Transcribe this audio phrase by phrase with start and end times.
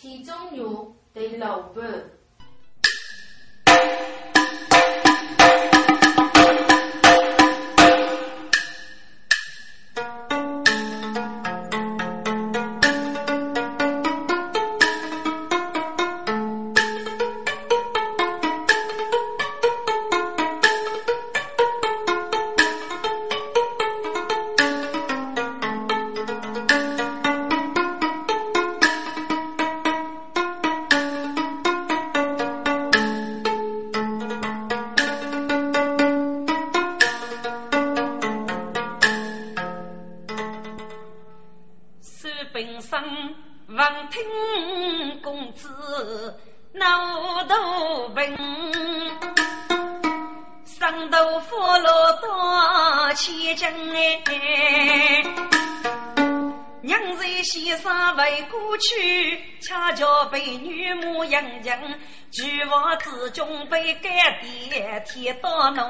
[0.00, 2.18] 其中有第六本。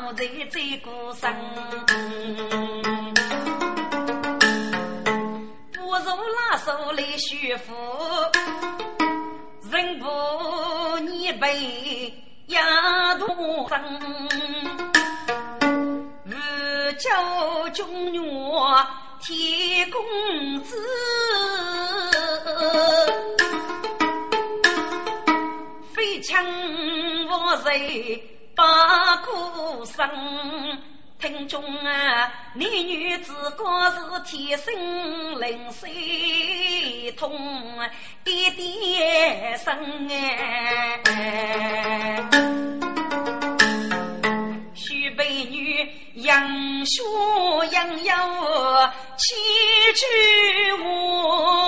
[0.09, 2.38] 道奴才最孤身。
[29.09, 30.78] 把苦生？
[31.19, 33.97] 听中啊，你女子果是
[34.31, 37.33] 天生灵犀通，
[38.25, 39.75] 一点生
[40.11, 41.00] 哎。
[44.75, 47.03] 许美女杨雪
[47.72, 48.12] 杨有
[49.17, 49.34] 七
[49.95, 50.05] 句
[50.83, 51.67] 话。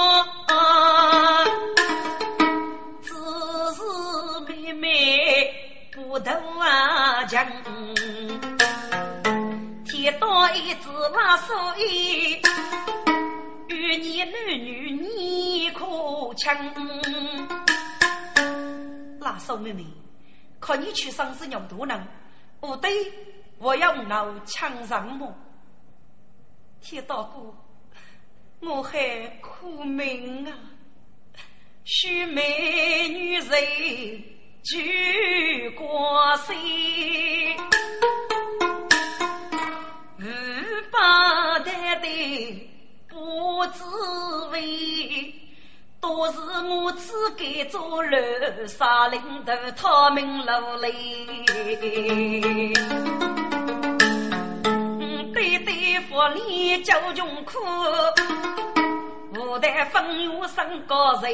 [7.31, 7.47] 强，
[9.85, 12.43] 天道一子拉手衣，
[13.69, 15.87] 与你男女你可
[16.35, 16.57] 强。
[19.21, 19.87] 拉手妹妹，
[20.59, 22.05] 看你去生死牛多能，
[22.59, 22.91] 不对，
[23.59, 25.33] 我要闹枪上么？
[26.81, 27.55] 铁道哥，
[28.69, 30.53] 我还苦命啊，
[31.85, 34.40] 许美女人。
[34.63, 36.55] 举国谁？
[40.19, 40.25] 五
[40.93, 42.09] 八代代
[43.09, 43.83] 不知
[44.53, 45.35] 味，
[45.99, 46.39] 都是
[46.69, 50.93] 我自己做了杀领头，他们劳累。
[55.33, 57.59] 对对，福利叫穷苦，
[59.35, 61.31] 无代风雨生高人。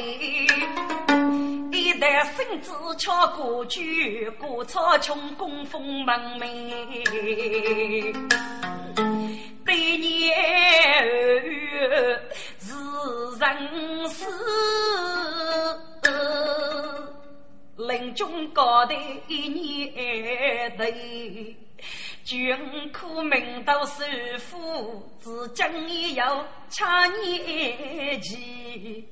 [1.77, 6.49] 一代孙子敲鼓句，鼓草穷供奉门楣。
[9.63, 10.33] 对年
[11.03, 11.05] 后
[12.59, 12.73] 是
[13.39, 14.25] 人死，
[17.75, 18.95] 临终高头
[19.27, 20.83] 一年头。
[22.27, 24.03] 君苦命到首
[24.37, 26.83] 富，至今已有七
[27.21, 29.07] 年期。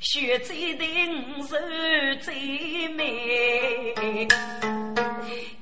[0.00, 1.56] 血最定，手
[2.20, 4.26] 最美，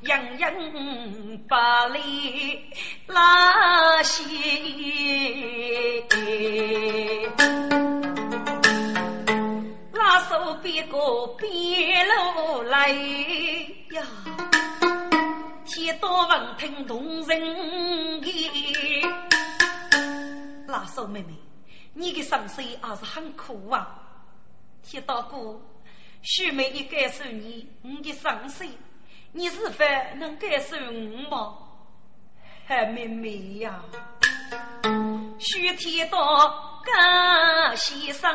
[0.04, 0.50] 样样
[1.47, 2.59] 把里
[3.06, 4.22] 拉稀。
[9.93, 12.88] 拉手别个别路来
[13.91, 14.06] 呀？
[15.74, 19.02] 天道闻听动人意，
[20.68, 21.34] 拉手妹妹，
[21.94, 24.00] 你的伤心还是很苦啊！
[24.84, 25.60] 天道哥，
[26.22, 28.72] 许妹一感受你，你的伤心，
[29.32, 29.84] 你是否
[30.14, 31.58] 能感受我吗？
[32.66, 33.82] 嗨，妹妹呀，
[35.40, 38.32] 许天道感牺牲，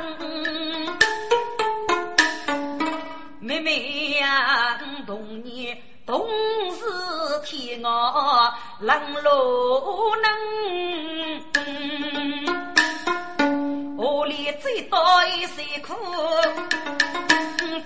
[3.39, 5.73] 妹妹呀，我同你。
[6.09, 6.27] 同
[6.73, 6.81] 是
[7.45, 10.27] 天我冷落能，
[13.95, 14.97] 屋里最多
[15.27, 15.93] 一些苦，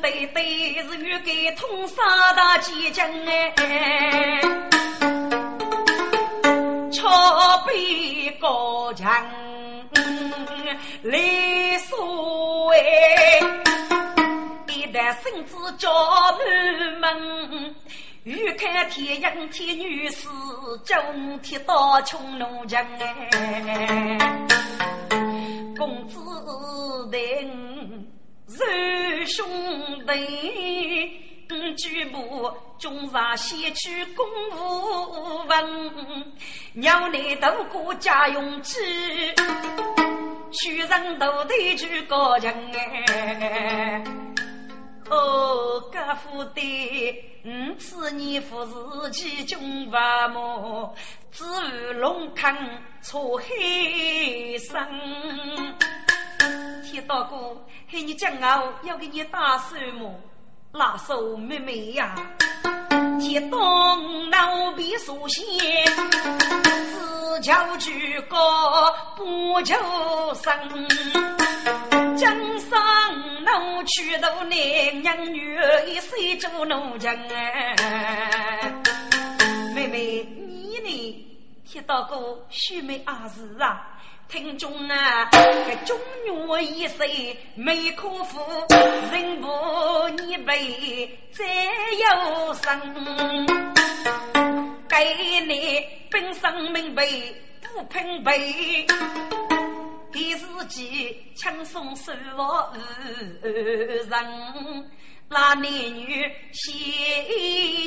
[0.01, 4.41] 对对是欲给通杀大几将哎，
[6.93, 9.11] 桥北高墙
[11.01, 11.19] 来
[11.89, 13.41] 说哎，
[14.69, 15.91] 一旦孙子叫
[17.01, 17.75] 满门。
[18.23, 20.29] 欲看天阳天女士，
[20.85, 24.17] 中天到穷农家哎，
[25.77, 26.17] 公子
[27.11, 27.19] 等
[28.47, 28.63] 受
[29.25, 29.45] 兄
[30.05, 30.13] 弟，
[31.75, 32.49] 举步
[32.79, 36.33] 中上先去公务文，
[36.71, 38.79] 鸟内渡过家用机，
[40.53, 44.01] 去人头的去高墙哎。
[45.09, 49.59] 哦，家父的，五次年父是其中
[49.91, 49.97] 父
[50.33, 50.93] 母，
[51.31, 52.55] 只有龙坑
[53.01, 54.77] 出黑生。
[56.83, 57.57] 铁道哥，
[57.89, 60.13] ให้你讲我要给你打什么？
[60.73, 62.15] 拉手妹妹呀，
[63.19, 65.41] 铁东老比书写，
[66.61, 68.37] 只求举高
[69.15, 69.75] 不求
[70.35, 70.51] 生。
[72.15, 77.13] 江上奴去到男娘女儿，一岁做奴家。
[79.75, 81.27] 妹妹，你呢？
[81.69, 83.99] 听到过须眉阿是啊？
[84.27, 86.97] 听中啊，这中原一世
[87.53, 88.39] 没可负，
[89.11, 93.45] 人不你辈再有生。
[94.89, 97.07] 给你本生明白
[97.61, 98.87] 不平辈。
[100.13, 104.21] 给自己轻松生活人，那
[105.27, 106.71] 男女先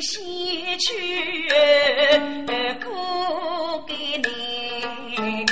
[0.01, 1.47] 先去
[2.83, 5.45] 过给你，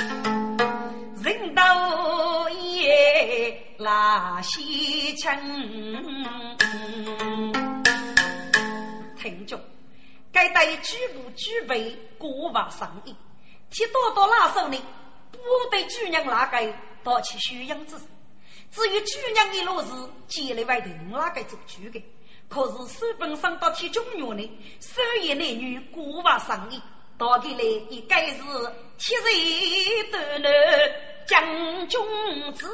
[1.24, 4.60] 人到夜那些
[5.14, 5.26] 情。
[9.16, 9.58] 听着，
[10.30, 13.16] 该带举步举备过往上衣，
[13.70, 14.76] 提多多拉手呢。
[15.44, 18.04] 我对主娘那个打起修养之事，
[18.70, 19.88] 至于主娘的路是
[20.26, 22.02] 接来外头哪个做主的？
[22.48, 26.80] 可是书本上到体中原呢，守夜男女过往生意，
[27.18, 28.42] 到底来应该是
[28.98, 30.52] 铁人都能
[31.26, 32.00] 将君
[32.52, 32.68] 子，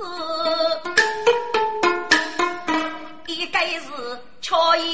[3.29, 3.91] 应该是
[4.43, 4.87] 巧言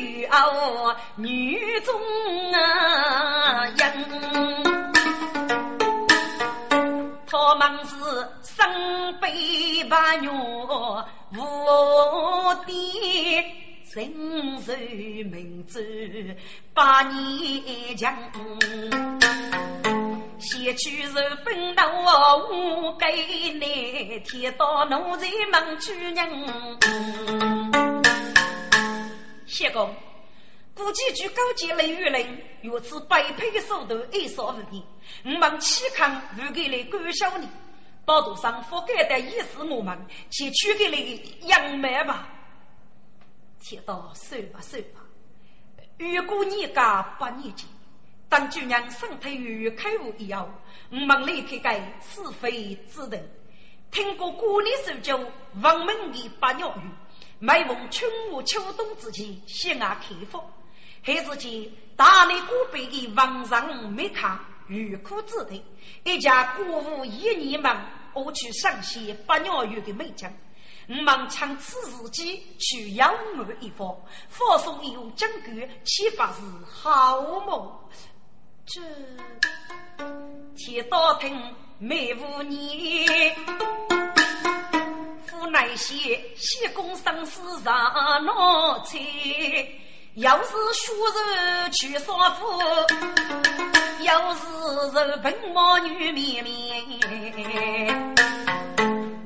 [0.00, 2.00] 与傲女中
[2.52, 4.45] 啊人。
[7.66, 7.96] 我们是
[8.44, 8.64] 身
[9.18, 11.02] 背八女无
[12.64, 13.42] 敌，
[13.92, 14.06] 身
[14.62, 14.72] 受
[15.28, 15.80] 明珠
[16.72, 18.16] 百年强。
[20.38, 21.14] 先去日
[21.44, 23.04] 本到我给
[23.54, 26.14] 你，天到奴才忙主人。
[29.44, 29.92] 谢公。
[30.76, 34.84] 估计据高级雷雨人如此卑鄙的手段，一扫无遗。
[35.24, 37.48] 我们岂肯不给你管小你？
[38.04, 39.98] 道路上覆盖的也是我们，
[40.30, 42.28] 去取给你养美吧。
[43.58, 45.00] 铁道算吧算吧，
[45.96, 47.66] 如果你家八年前，
[48.28, 50.46] 当主娘身体与开悟一样，
[50.90, 53.28] 我们立刻改是非之人。
[53.90, 55.16] 听过过年守旧，
[55.54, 56.82] 文门的八鸟语，
[57.38, 60.44] 每逢春夏秋冬之际，喜爱开放。
[61.06, 64.36] 还是见大内古北的王上没看，
[64.66, 65.54] 欲哭之徒，
[66.02, 67.80] 一家国务一年忙，
[68.12, 70.28] 我去上写八鸟鱼的美将，
[70.88, 73.96] 我们趁此时机去仰慕一方，
[74.28, 77.72] 放松一用将军，岂不是好梦？
[78.66, 78.80] 这
[80.56, 81.40] 天道听
[81.78, 83.36] 每五年，
[85.24, 88.98] 府内些西宫生死上闹菜。
[90.16, 92.46] 要是学人去少妇，
[94.02, 94.46] 要是
[94.94, 98.14] 人本貌女面面，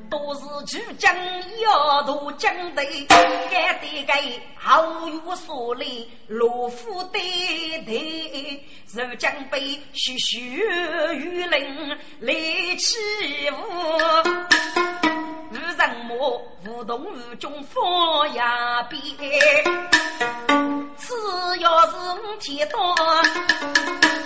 [0.09, 1.15] 都是举将
[1.61, 2.81] 要渡江头，
[3.49, 7.21] 该得给好有所累，罗夫对
[7.85, 8.61] 对，
[8.93, 12.33] 入江北徐徐雨林来
[12.75, 12.97] 起
[13.49, 13.55] 舞。
[15.51, 18.99] 无人摸，无动无中放呀边。
[20.97, 21.13] 只
[21.59, 22.95] 要是我天道，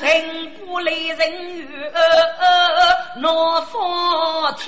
[0.02, 1.94] 人不来人怨，
[3.18, 4.68] 闹翻天。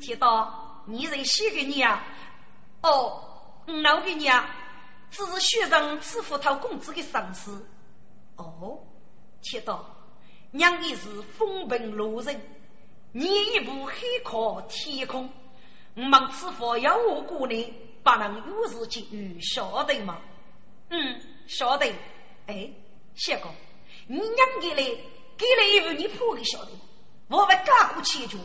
[0.00, 2.02] 天道，你在写给你啊？
[2.82, 3.22] 哦，
[3.66, 4.48] 闹给你啊？
[5.10, 7.64] 只是学生支付他工资的上司。
[8.36, 8.78] 哦，
[9.42, 9.84] 天道，
[10.50, 12.40] 娘的是风平路人。
[13.12, 15.28] 你一步海阔天空，
[15.94, 17.70] 我们此佛要我过年，
[18.02, 19.00] 不能有事就
[19.40, 20.18] 晓得吗？
[20.90, 21.86] 嗯，晓得。
[22.46, 22.68] 哎，
[23.14, 23.50] 谢公，
[24.06, 24.98] 你娘给嘞
[25.36, 26.70] 给嘞一步，你破给晓得
[27.28, 28.36] 我会加过千脚，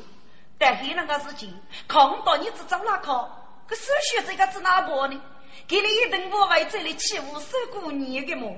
[0.57, 1.53] 但还那个事情，
[1.87, 5.21] 看到你只走哪靠，可手续这个只哪包呢？
[5.67, 8.55] 给你一顿我为这里欺负受过你的么？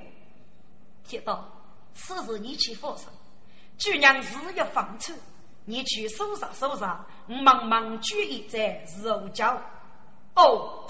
[1.08, 1.50] 铁道，
[1.96, 3.06] 此事你去放手，
[3.78, 4.26] 主娘日
[4.56, 5.14] 要放出。
[5.66, 9.62] 你去搜查搜查，忙忙举一在肉脚
[10.36, 10.86] 哦，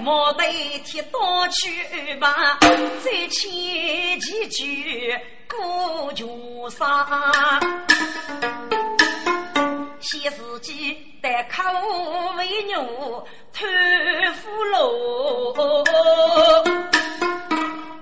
[0.00, 0.44] 莫得
[0.84, 2.58] 替多去吧，
[3.04, 5.16] 再千几句
[5.48, 6.86] 过穷山。
[10.00, 11.62] 先自己带口
[12.36, 13.66] 为牛偷
[14.34, 15.84] 俘虏，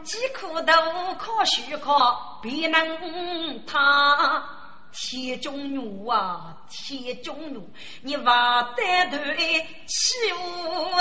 [0.05, 0.73] 饥苦都
[1.19, 1.93] 可许可，
[2.41, 4.43] 必能他。
[4.93, 7.61] 铁中牛啊，铁中牛，
[8.03, 10.99] 你话得对欺我？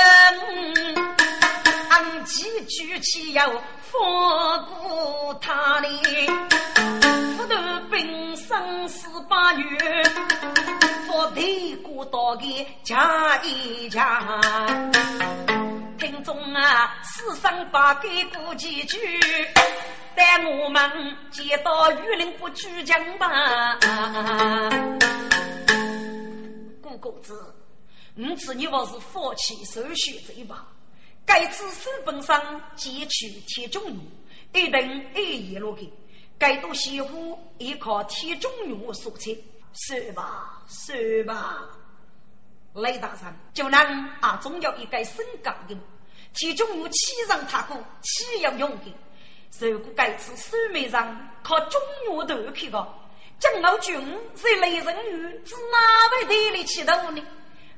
[1.89, 3.49] 俺几句气要
[3.81, 6.27] 放过他哩，
[7.37, 10.03] 不得兵生死八月，
[11.07, 14.21] 佛得过道的加一加。
[15.97, 18.99] 听众啊，世上八给过几句。
[20.17, 23.77] 待我们见到玉林不举枪吧，
[26.81, 27.53] 顾公子，
[28.15, 30.65] 你知你我是放弃手续贼吧？
[31.23, 33.99] 该次书本上截取铁中女，
[34.53, 35.87] 一定一言落给。
[36.39, 39.39] 该多媳妇依靠铁中女所赐，
[39.73, 40.63] 是吧？
[40.67, 41.63] 是吧？
[42.73, 43.79] 雷大人，就能
[44.19, 45.77] 啊，总要一个身高的
[46.33, 48.91] 铁中女，欺上踏过，岂要用的？
[49.59, 52.87] 如果该次书面上靠中药头去个，
[53.39, 53.95] 江老君
[54.35, 55.77] 是雷人女，是哪
[56.17, 57.23] 位队里起头呢？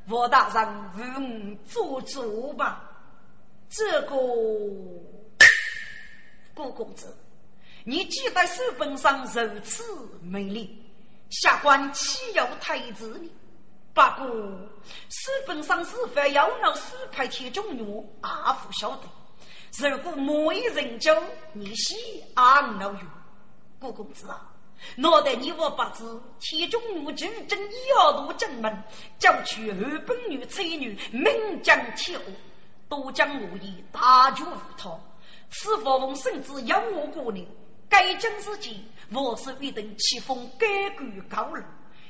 [0.07, 2.85] 我大人为我做主吧。
[3.69, 4.07] 这个
[6.55, 7.15] 顾公子，
[7.83, 9.83] 你记得书本上如此
[10.23, 10.83] 美丽，
[11.29, 13.29] 下官岂有推辞呢？
[13.93, 14.25] 不过
[15.09, 19.03] 书本上是否要让书派铁中药，阿父晓得。
[19.77, 21.15] 如果某一人酒，
[21.53, 22.99] 你喜俺老友，
[23.79, 24.49] 顾公子啊，
[24.95, 26.03] 脑袋你我不知，
[26.39, 28.83] 其中我举正一二度正门，
[29.17, 32.25] 叫去二本女才女，名将天后，
[32.89, 34.99] 都将我以大局无套。
[35.51, 37.47] 此佛翁甚至要我过呢？
[37.87, 41.63] 该将之际，我是一等气风改革高楼。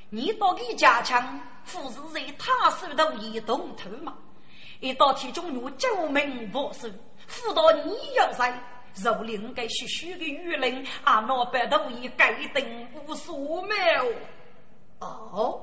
[0.10, 4.14] 你到底加强，富士在他手头一动头嘛？
[4.80, 6.90] 一到体中我救命无数。
[7.30, 8.54] 辅导你要在，
[8.96, 13.76] 若令该虚虚的舆论，啊，那白头也盖定无所没
[15.00, 15.62] 哦，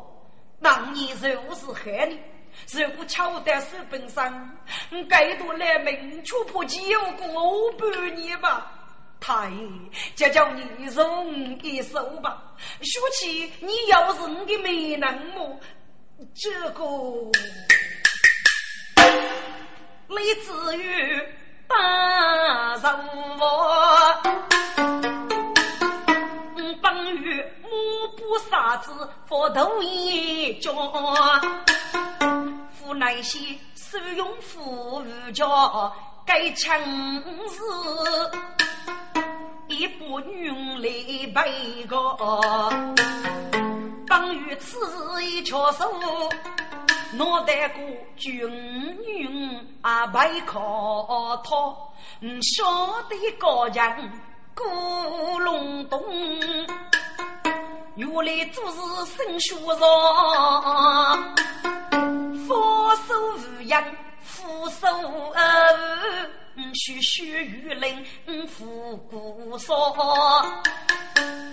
[0.62, 2.18] 当年如是害你，
[2.72, 4.58] 如果巧在书本上，
[5.08, 6.80] 该多来明确破旧
[7.18, 8.72] 过半年吧。
[9.18, 9.50] 太，
[10.14, 12.54] 就叫你容一手吧。
[12.80, 15.58] 说起你要是你的美男么？
[16.34, 16.84] 这个
[20.08, 21.28] 李子玉。
[21.68, 22.84] 大人
[23.38, 23.42] 我，
[26.80, 27.68] 本与目
[28.16, 28.92] 不杀子，
[29.26, 30.72] 佛头一脚，
[32.70, 33.40] 夫乃些
[33.74, 35.46] 受用富裕家，
[36.24, 37.60] 该强势，
[39.68, 40.88] 一不女来
[41.32, 42.16] 背个，
[44.06, 45.92] 本与此一翘手。
[47.12, 47.82] 脑袋过
[48.16, 48.40] 军
[49.06, 51.92] 女啊，白靠套，
[52.42, 54.12] 晓得高人
[54.54, 56.02] 古龙洞，
[57.94, 58.78] 原来做事
[59.16, 61.34] 生学上，
[62.46, 63.14] 佛手
[63.58, 63.96] 无言，
[64.26, 64.86] 俯首
[65.34, 66.28] 而
[66.74, 68.04] 虚虚与灵，
[68.48, 69.96] 复古说。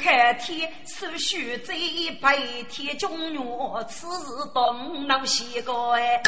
[0.02, 1.74] 开天此须在
[2.20, 2.36] 白
[2.70, 3.42] 天中原，
[3.88, 6.22] 此事东南西个哎。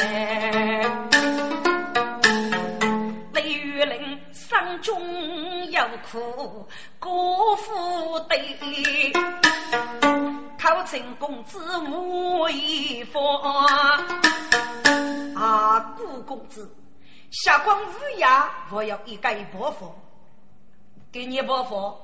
[3.36, 6.66] 雷雨林山中有苦
[6.98, 8.56] 过富对，
[10.58, 13.22] 考成公子无一方。
[15.34, 16.74] 啊，顾公子，
[17.30, 19.94] 下官无牙，我要一个伯父，
[21.12, 21.94] 给你伯父。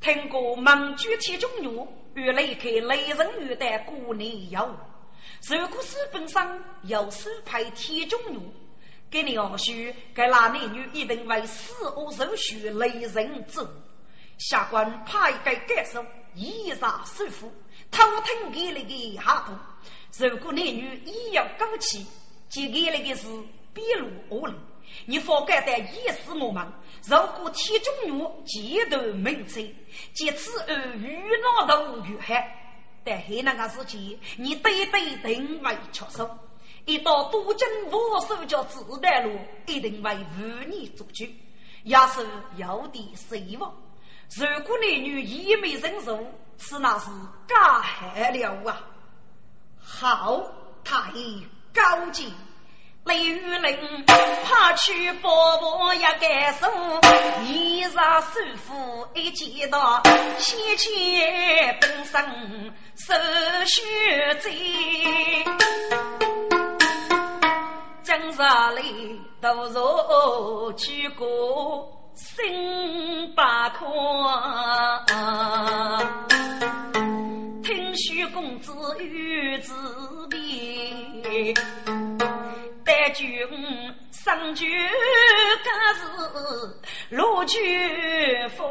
[0.00, 4.60] 听过蒙古铁中女与雷克雷人女的过年有，
[5.48, 8.38] 如果书本上有书派铁中女，
[9.10, 13.68] 给你要说，该那男女一定为死而受许雷人之物。
[14.38, 17.52] 下官派该感受以杀收服，
[17.90, 19.52] 偷听给那个下毒。
[20.24, 22.06] 如果男女一要高起，
[22.48, 23.26] 就给那个是
[23.74, 24.56] 笔录恶灵。
[25.06, 26.66] 你方敢的意思我们，
[27.06, 29.60] 如果铁中女街头名车，
[30.12, 32.54] 即此而遇难都遇害。
[33.04, 36.28] 但黑那个事情，你对对定为出手。
[36.88, 41.24] 一到多金我手叫子弹路，一定为无你做主，
[41.84, 42.26] 也是
[42.56, 43.70] 有点希望。
[44.34, 46.18] 如果男女一没忍受，
[46.56, 47.10] 此那是
[47.46, 48.80] 加害了啊！
[49.78, 50.40] 好，
[50.82, 51.12] 太
[51.74, 52.26] 高见。
[53.04, 56.66] 雷雨林，怕去伯伯也该手，
[57.44, 60.02] 一杀师傅一见到，
[60.38, 63.14] 先前本身手
[63.66, 65.44] 血罪，
[68.08, 75.04] 江上里都若去过心八宽，
[77.62, 79.74] 听说公子有子
[80.30, 81.54] 命。
[82.82, 83.28] 但君
[84.10, 84.64] 上句
[85.62, 86.00] 可是
[87.10, 87.60] 罗君
[88.48, 88.66] 风，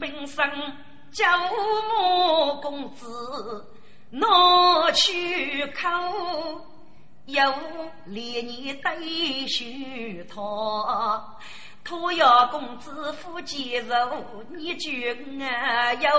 [0.00, 0.44] 本身
[1.12, 3.06] 叫母公子
[4.14, 5.88] 拿去口，
[7.24, 7.42] 有
[8.04, 10.38] 连年对续他。
[11.82, 13.94] 托要公子夫接受，
[14.54, 16.10] 你君啊有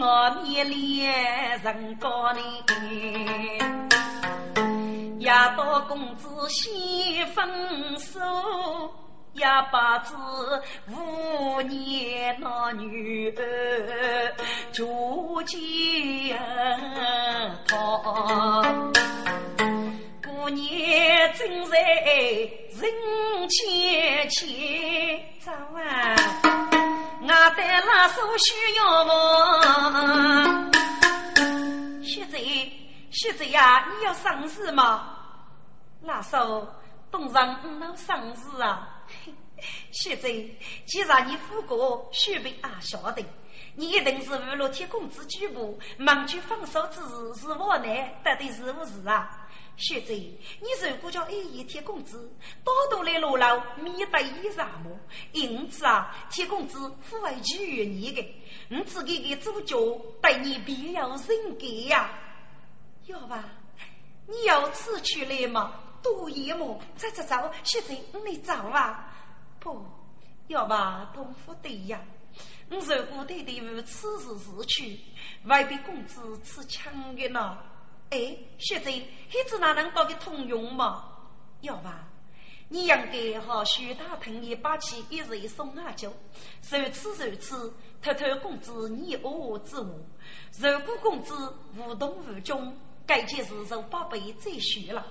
[0.00, 2.40] 我面脸人高呢？
[5.18, 8.20] 也到公子先分手，
[9.34, 10.14] 也不知
[10.94, 14.34] 五年那女儿
[14.72, 16.38] 逐渐
[17.66, 18.62] 逃。
[20.22, 24.40] 过年正在人前前
[25.40, 26.16] 走啊，
[27.22, 29.10] 我的拉手需要我。
[32.02, 32.38] 现在
[33.10, 35.16] 现在呀，你要生日吗？
[36.02, 36.66] 拉手，
[37.10, 38.88] 东上不能生日啊。
[39.92, 40.30] 现在
[40.86, 43.24] 既然你父过，须被俺晓得，
[43.76, 49.38] 你一定是为了铁公子举步，忙去放手之日是我难，到底是不是啊？
[49.76, 52.30] 学者，你如果叫一一贴工资，
[52.62, 54.90] 多多来落楼，免得衣裳么？
[55.32, 56.78] 因此啊，铁公子
[57.08, 58.34] 不会拒绝你的，
[58.68, 59.76] 你自己的主角
[60.20, 62.10] 对你必要人格呀。
[63.06, 63.44] 要吧？
[64.26, 65.72] 你要此去来吗？
[66.02, 66.78] 多一么？
[66.96, 67.94] 走走走，学者，
[68.26, 69.11] 你走啊？
[69.62, 69.84] 不
[70.48, 71.12] 要吧？
[71.14, 72.00] 同府对呀。
[72.68, 74.98] 你如果对对于此时死去，
[75.44, 77.58] 未必公子吃枪的呢。
[78.10, 81.04] 哎，学者，孩子哪能搞个通用嘛？
[81.60, 82.08] 要吧？
[82.68, 86.10] 你应该好徐大腾一把起一人送阿舅，
[86.70, 90.00] 如此如此，偷偷公子你我之物。
[90.58, 91.34] 如果公子
[91.76, 92.74] 无动无衷，
[93.06, 95.06] 该件事就宝贝再续了。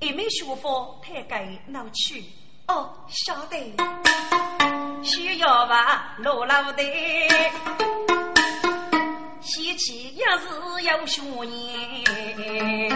[0.00, 0.70] 一枚学法
[1.02, 2.24] 太该闹去。
[2.72, 3.76] 哦，晓得。
[5.02, 6.82] 需要吧，罗老的。
[9.42, 10.22] 喜气一日
[10.84, 12.90] 要学年，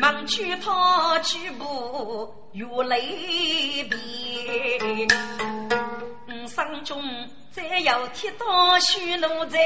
[0.00, 5.08] 忙去跑去步如雷鞭。
[6.48, 7.02] 山中
[7.50, 9.58] 再要铁刀修奴在。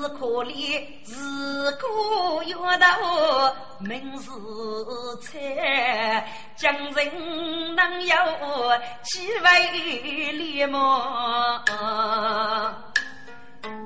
[0.00, 1.14] 只可怜自
[1.72, 4.30] 古有道名是
[5.20, 8.16] 才，将人能有
[9.02, 11.62] 几位脸么？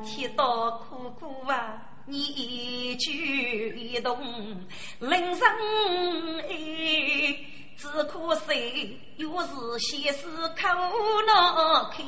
[0.04, 4.16] 铁道苦苦啊，你一举一动
[5.00, 5.40] 令人
[6.48, 7.53] 爱。
[7.76, 10.66] 只可惜，有时闲事口
[11.26, 12.02] 难开。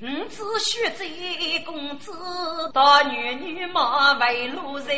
[0.00, 2.12] 吾只学这公子，
[2.72, 4.88] 大女女马为路人。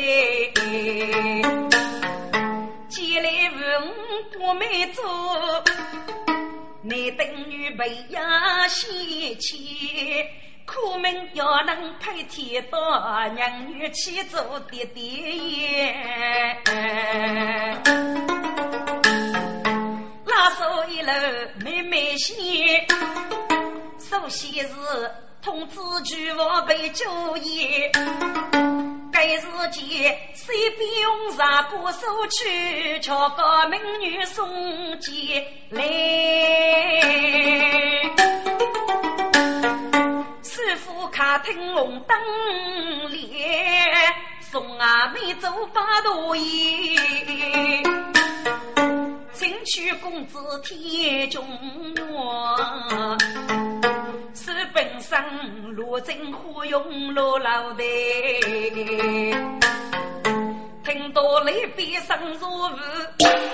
[2.89, 3.93] 既来问
[4.33, 5.03] 不美做，
[6.81, 8.89] 男等女备呀先
[9.39, 10.25] 妻，
[10.65, 12.79] 苦命要能配天道，
[13.35, 15.95] 娘女齐做爹爹爷。
[20.45, 21.11] 拉手一路
[21.63, 22.37] 妹妹先，
[23.97, 24.75] 首先是
[25.41, 27.03] 通知举房备酒
[27.37, 27.91] 宴。
[29.11, 34.47] 该时节随便用茶过手去，瞧个美女送
[34.99, 35.81] 进来。
[40.43, 47.83] 师傅客厅红灯连，送阿妹走八度宴。
[49.35, 51.45] 进去公子天中
[51.95, 52.05] 院，
[54.33, 55.21] 是本身
[55.75, 57.83] 罗真花用罗老的。
[60.83, 62.73] 听到那边声如雨，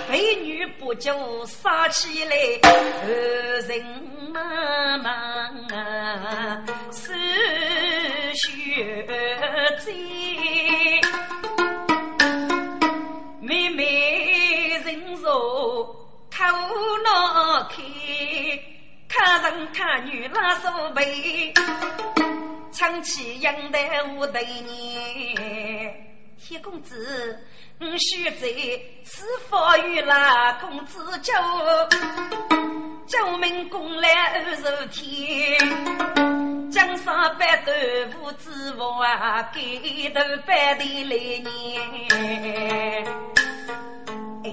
[0.09, 3.09] 美女不就杀起来，二
[3.67, 3.83] 人
[4.33, 5.07] 茫茫
[5.75, 7.13] 啊是
[8.35, 9.05] 血
[9.79, 9.91] 债，
[19.31, 21.53] 开，看人看女拉手背，
[22.73, 25.37] 唱起杨代舞对你，
[26.37, 27.39] 铁公子，
[27.79, 28.47] 我须在
[29.05, 31.31] 此佛与那公子救，
[33.07, 35.57] 救命功来二十天，
[36.69, 37.71] 江山百斗
[38.19, 41.49] 无知我啊，给头百的来年。
[44.43, 44.49] 哎。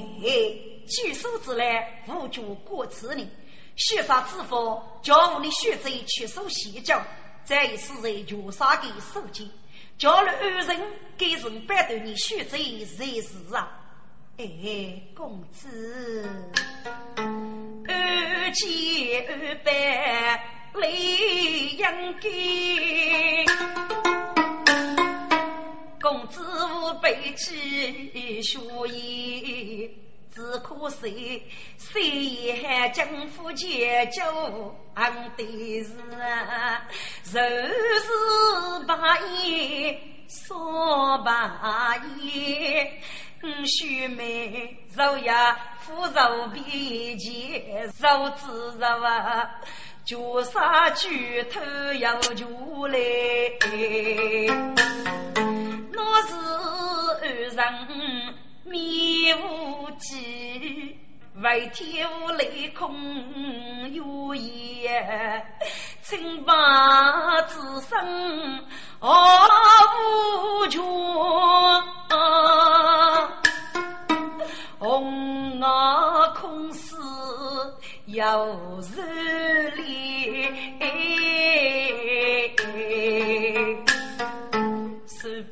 [0.88, 3.30] 举手之来，无助过此人。
[3.78, 7.00] 血杀之佛，叫你血贼去守邪教，
[7.44, 9.48] 再一死在绝杀的手间。
[9.96, 10.80] 叫了二人
[11.16, 13.68] 给人百对你血贼才是啊！
[14.36, 14.44] 哎，
[15.14, 16.28] 公子，
[17.88, 23.44] 二姐二拜泪阳给，
[26.00, 30.07] 公子无背起血衣。
[30.34, 31.42] 只可惜，
[31.78, 36.82] 谁还将夫结交安的是啊，
[37.32, 43.00] 若是把言说把言，
[43.66, 49.50] 须眉肉呀，夫肉比肩，肉之肉啊，
[50.04, 51.60] 绝杀举头
[51.94, 52.98] 要出来，
[55.92, 56.34] 那是
[57.22, 58.34] 二人。
[58.70, 60.96] 迷无际，
[61.42, 62.92] 为天无雷空
[63.92, 65.46] 有言，
[66.02, 66.52] 清白
[67.48, 68.66] 之身
[69.00, 69.48] 傲
[70.60, 70.84] 无穷，
[74.78, 76.96] 红袄空思
[78.06, 80.48] 有日里。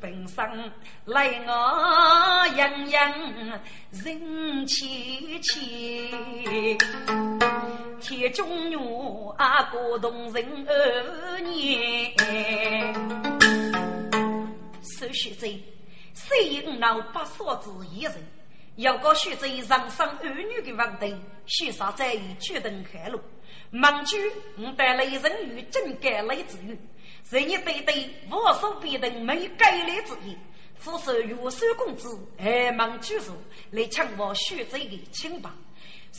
[0.01, 0.71] 本身
[1.07, 3.13] 来我洋洋
[3.91, 6.09] 人气气，
[8.01, 8.75] 铁中女
[9.37, 12.13] 啊，过动人二年。
[14.81, 15.63] 手续贼，
[16.13, 18.13] 谁五老八嫂子一人，
[18.75, 21.15] 要搞血贼上上儿女的问题，
[21.45, 23.21] 血杀在于决定开路。
[23.69, 24.17] 盟主，
[24.57, 26.77] 我带来人与真改来之语。
[27.29, 30.35] 人一对对，无所必定，没改来之意。
[30.79, 33.33] 俯首岳守公子，爱忙举手
[33.71, 35.49] 来抢我血贼的清白。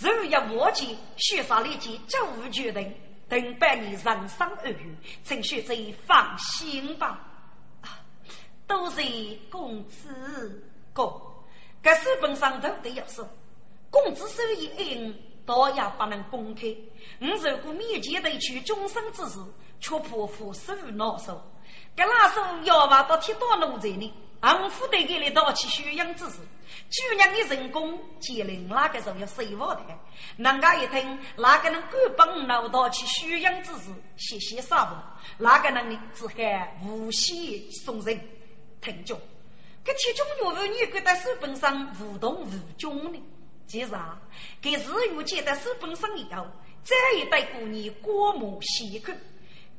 [0.00, 2.94] 如要忘记，血杀立即就无决定，
[3.28, 7.20] 等百年人生而遇，请血贼放心吧。
[7.82, 8.00] 啊，
[8.66, 9.02] 都是
[9.50, 11.20] 公子哥，
[11.82, 13.28] 这书本上头都要说，
[13.90, 15.14] 公子手艺恩，
[15.46, 16.74] 倒也不能公开。
[17.20, 19.38] 我如果面前得取终身之事。
[19.80, 21.40] 却怕父手恼手，
[21.96, 26.38] 格拉手要挖到铁道路在里，昂夫得给你盗起宣扬之事，
[26.90, 29.98] 居然的人工接令哪个时候要收房的？
[30.36, 33.90] 人家一听，哪个能敢帮老盗去宣扬之事？
[34.16, 35.42] 谢谢啥不？
[35.42, 38.20] 哪个能力只喊无限送人？
[38.80, 39.20] 听着，
[39.84, 43.20] 这其中岳父你觉得手本上无动无衷呢？
[43.66, 44.20] 其实啊，
[44.62, 46.46] 给日月接在手本上以后，
[46.84, 49.18] 再一代过年过目细看。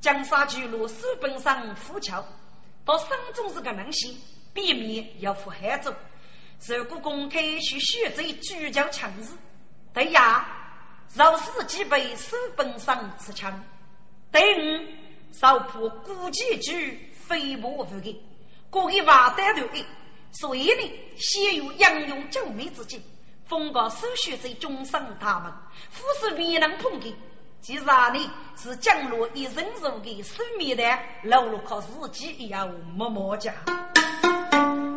[0.01, 2.23] 江沙巨鹿书本上浮桥，
[2.85, 4.17] 到山中是个能行，
[4.53, 5.93] 避免要负害走。
[6.67, 9.31] 如果公开去选择聚焦强势，
[9.93, 10.45] 对呀，
[11.13, 13.63] 若是即被书本上持枪，
[14.31, 14.88] 对五
[15.31, 18.21] 少破古籍句飞沫无的，
[18.69, 19.85] 故意瓦单头的，
[20.31, 23.01] 所以呢，先有杨勇救命之计，
[23.45, 25.53] 封告首选在终身大门，
[25.89, 27.15] 夫是未能碰的。
[27.62, 33.53] 其实啊，你是降落一人如的生命的，老路靠自己也要默默讲。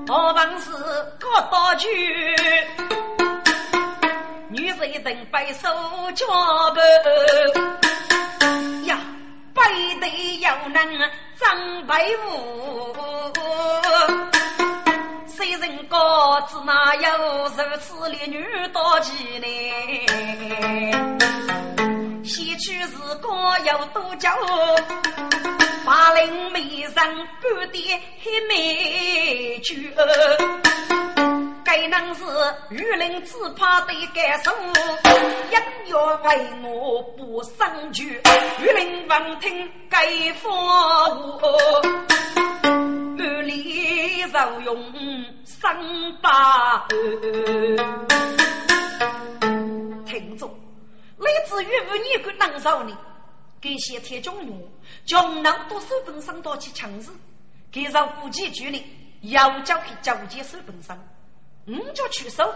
[0.09, 0.71] 我本是
[1.19, 1.89] 个道具，
[4.49, 5.69] 女人等白手
[6.15, 6.27] 交
[6.75, 6.85] 伴
[8.85, 8.99] 呀，
[9.55, 9.63] 背
[10.01, 12.93] 对又能张白虎。
[15.27, 19.47] 谁人告知那有如此烈女多奇呢？
[22.25, 23.29] 西去是歌
[23.67, 24.31] 有多娇，
[25.85, 29.75] 八零眉上半点黑眉角，
[31.65, 32.23] 该能是
[32.71, 34.53] 玉林只怕得该手，
[35.51, 38.21] 一要为我不生惧，
[38.63, 41.83] 玉林闻听该发我，
[42.63, 44.93] 满里受用
[45.45, 46.87] 生把，
[50.07, 50.62] 听众。
[51.23, 52.99] 来自于五年个南少呢，
[53.61, 54.53] 给些铁中女，
[55.07, 57.11] 将能多手本上多起强势，
[57.71, 58.85] 给上古籍距离，
[59.23, 60.99] 要交给交接手本上，
[61.65, 62.53] 你就出手，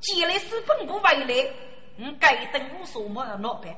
[0.00, 1.50] 既来手本不回来，
[1.96, 3.74] 你该等我什么老板，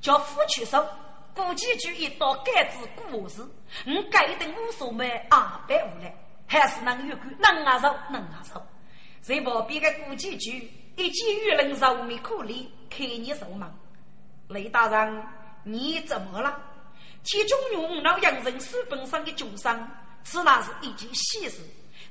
[0.00, 0.86] 叫夫出手，
[1.34, 3.42] 过几句一道改字故事，
[3.86, 6.14] 我改的无所谓二百五来，
[6.46, 8.66] 还是能有个能啊手能啊手。
[9.20, 13.72] 在旁边的古籍局，一见遇人愁眉苦脸，看你手忙。
[14.48, 15.22] 雷大人，
[15.62, 16.58] 你怎么了？
[17.22, 19.90] 其中用老洋人书本上的旧伤，
[20.24, 21.60] 此乃是一件喜事。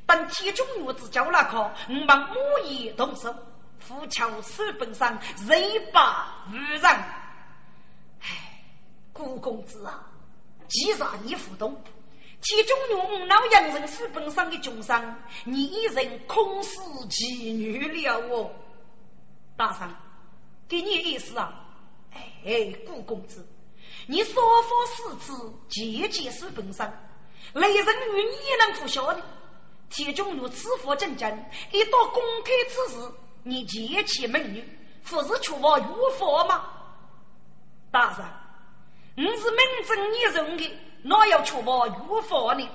[0.05, 3.33] 等其中我只叫那个，我们母仪动手，
[3.79, 5.17] 扶桥书本上
[5.47, 5.59] 人
[5.91, 6.83] 把无人。
[8.21, 8.61] 唉，
[9.11, 10.05] 顾公子啊，
[10.67, 11.75] 既然你不懂，
[12.41, 16.77] 其中用老洋人书本上的旧伤，你一人空是
[17.09, 18.51] 妓女了哦。
[19.57, 19.89] 大圣，
[20.67, 21.61] 给你意思啊？
[22.45, 23.45] 哎，顾公子，
[24.07, 26.91] 你说佛四次，节节是本上，
[27.53, 29.21] 雷人与你能不晓得？
[29.89, 33.11] 铁中如此佛正正，一到公开之时，
[33.43, 34.63] 你结起美女，
[35.03, 36.65] 不是确保如佛吗？
[37.91, 42.67] 大人，你是名正言顺的，哪有确保如佛呢？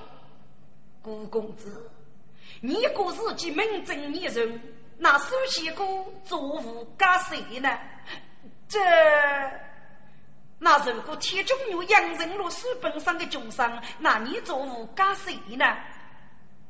[1.02, 1.90] 顾公子，
[2.60, 4.60] 你果是既名正言顺，
[5.02, 5.82] 那苏西哥
[6.26, 7.70] 做无干谁呢？
[8.68, 8.78] 这，
[10.58, 15.64] 那如果铁中有杨人路书本上的穷商，那你做无干谁呢？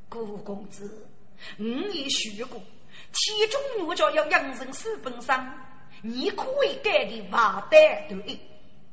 [0.09, 1.09] 顾公子，
[1.59, 2.63] 我也学过，
[3.13, 5.53] 铁中有叫要杨人书本上，
[6.01, 8.39] 你可以改的瓦单对，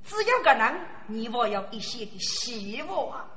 [0.04, 3.30] 只要个人，你我要一些的希望。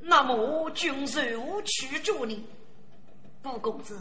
[0.00, 2.48] 那么君如去助你？
[3.42, 4.00] 顾公子，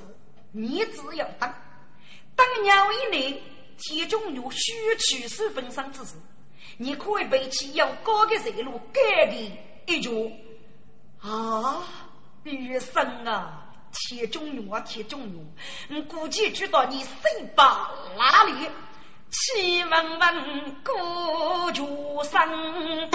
[0.52, 1.54] 你只要当，
[2.36, 3.40] 当鸟一年。
[3.80, 6.16] 其中有虚取书本上之时，
[6.78, 9.52] 你可以背起要高的热路改的
[9.86, 10.10] 一脚
[11.22, 11.84] 啊，
[12.44, 15.46] 余生啊，铁中用啊，铁中用，
[15.92, 18.68] 我估计知道你身把哪里，
[19.30, 23.12] 气温温过竹生，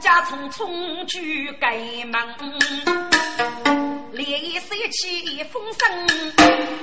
[0.00, 1.78] 家从从居改
[4.12, 4.24] 门。
[4.24, 6.08] 烈士起风声，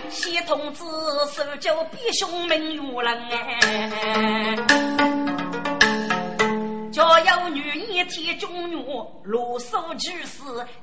[0.09, 0.83] 谢同志
[1.31, 4.55] 手脚比兄明如人哎，
[6.91, 7.61] 家有女
[7.99, 8.75] 儿天中女，
[9.23, 10.41] 罗嗦举事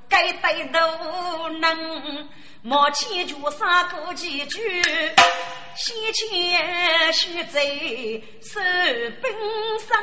[0.09, 2.29] 该得都能，
[2.63, 4.83] 莫牵住三个几句，
[5.75, 7.61] 先前须在
[8.41, 8.61] 手
[9.21, 9.33] 本
[9.81, 9.99] 上。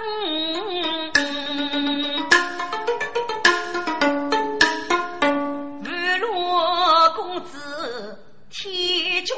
[9.25, 9.37] 中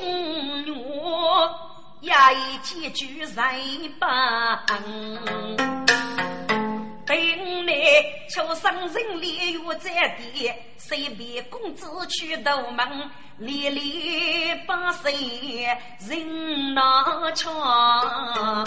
[0.65, 0.75] 原，
[2.01, 3.29] 也已几句人
[3.99, 4.59] 帮。
[7.05, 7.15] 等
[7.65, 7.73] 来
[8.29, 15.67] 求生人烈月在地，随便公子去斗门，连连把谁
[16.07, 16.83] 人难
[17.35, 18.65] 抢。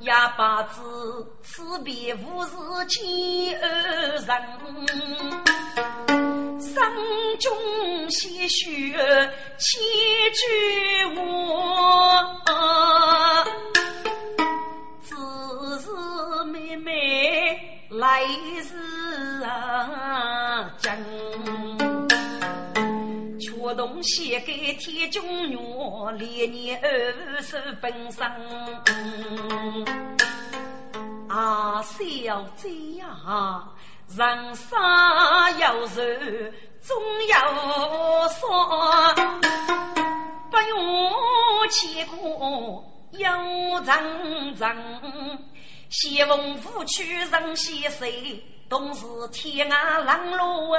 [0.00, 0.80] 也把子
[1.42, 2.54] 此别无事
[2.86, 3.68] 见二
[4.12, 4.28] 人。
[6.60, 6.92] 山
[7.40, 9.82] 中些许千
[10.32, 11.20] 句话，
[15.08, 15.14] 只
[15.80, 21.02] 是妹妹来日啊真，
[23.40, 25.58] 却动写给天中月，
[26.18, 28.30] 连年二十本生。
[31.30, 32.68] 啊，小姐
[32.98, 33.64] 呀！
[34.14, 34.78] 人生
[35.58, 36.02] 有愁，
[36.80, 37.34] 总有
[38.28, 38.46] 说，
[40.50, 40.78] 不用
[41.70, 42.16] 牵挂
[43.12, 43.28] 有
[43.84, 45.38] 人人。
[45.90, 50.76] 西风拂去人西水，同是天涯浪路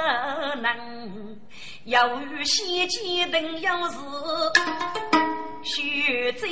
[0.60, 0.76] 难。
[1.84, 3.96] 有遇险见人有事，
[5.64, 6.46] 血债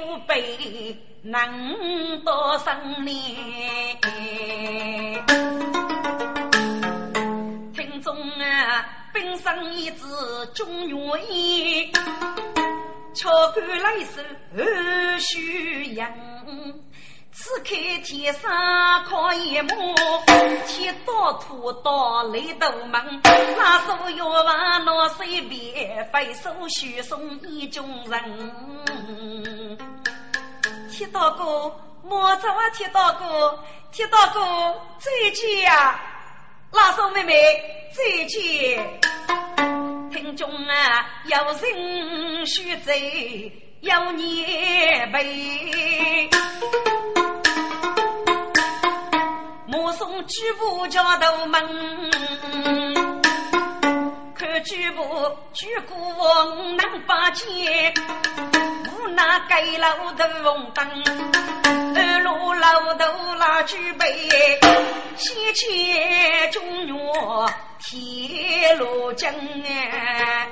[0.00, 3.16] 无悲能多生年。
[8.02, 10.04] 中啊，本身一只
[10.54, 11.92] 中原意，
[13.14, 14.22] 巧干来手
[14.56, 16.10] 二须阳。
[17.34, 18.50] 此刻天上
[19.04, 19.94] 靠一幕，
[20.66, 23.20] 天刀土刀雷斗门，
[23.58, 29.76] 拉手要往那水边，飞手续送一众人。
[30.90, 32.70] 铁刀哥，莫走啊！
[32.74, 33.58] 铁刀哥，
[33.90, 36.00] 铁刀哥，再见呀！
[36.70, 37.34] 拉手妹妹
[37.94, 39.00] 再见，
[40.12, 42.92] 听中啊有人须走，
[43.80, 46.28] 有年辈，
[49.66, 52.10] 目送举步家头门，
[54.60, 55.02] 举步
[55.52, 57.44] 举过往南八街，
[58.86, 60.86] 无奈盖楼头红灯。
[61.94, 64.30] 二路老头拉举杯，
[65.16, 65.66] 西去
[66.52, 66.96] 中原
[67.78, 69.28] 铁路经
[69.66, 70.48] 哎，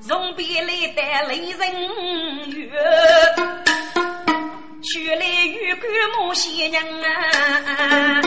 [0.00, 1.60] 从别来的雷人
[2.48, 2.70] 月，
[4.82, 5.82] 去来玉干
[6.18, 8.22] 母仙娘啊，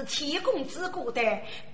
[0.00, 1.20] 是铁公子过的，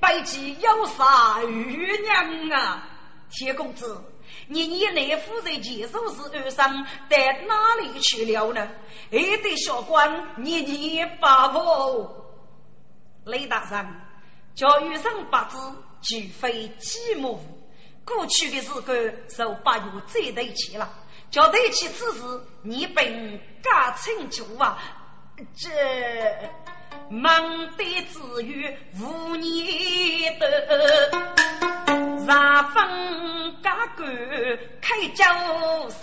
[0.01, 2.89] 拜祭有啥玉娘啊？
[3.31, 4.01] 铁公子，
[4.49, 8.69] 你你那夫人前手是二伤，到哪里去了呢？
[9.11, 12.25] 还得小官你你把握。
[13.25, 13.87] 雷大人，
[14.55, 15.59] 叫遇上八字，
[16.01, 17.39] 绝非寂寞。
[18.05, 20.89] 过去的日子受八月再对起了，
[21.31, 24.79] 叫对起此事，你本该清楚啊。
[25.57, 25.69] 这
[27.09, 27.33] 忙
[27.77, 28.69] 得子于
[29.01, 30.47] 无年的。
[32.27, 32.85] 茶分
[33.63, 34.05] 家官
[34.81, 35.25] 开酒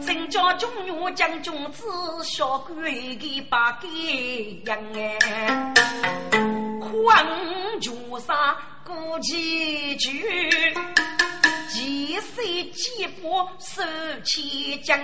[0.00, 1.84] 正叫中原将军子
[2.22, 3.88] 小官的把给
[4.66, 5.74] 养哎，
[6.80, 7.26] 宽
[7.80, 10.24] 穷杀过几句，
[11.70, 13.82] 几岁几步手
[14.24, 14.98] 起将。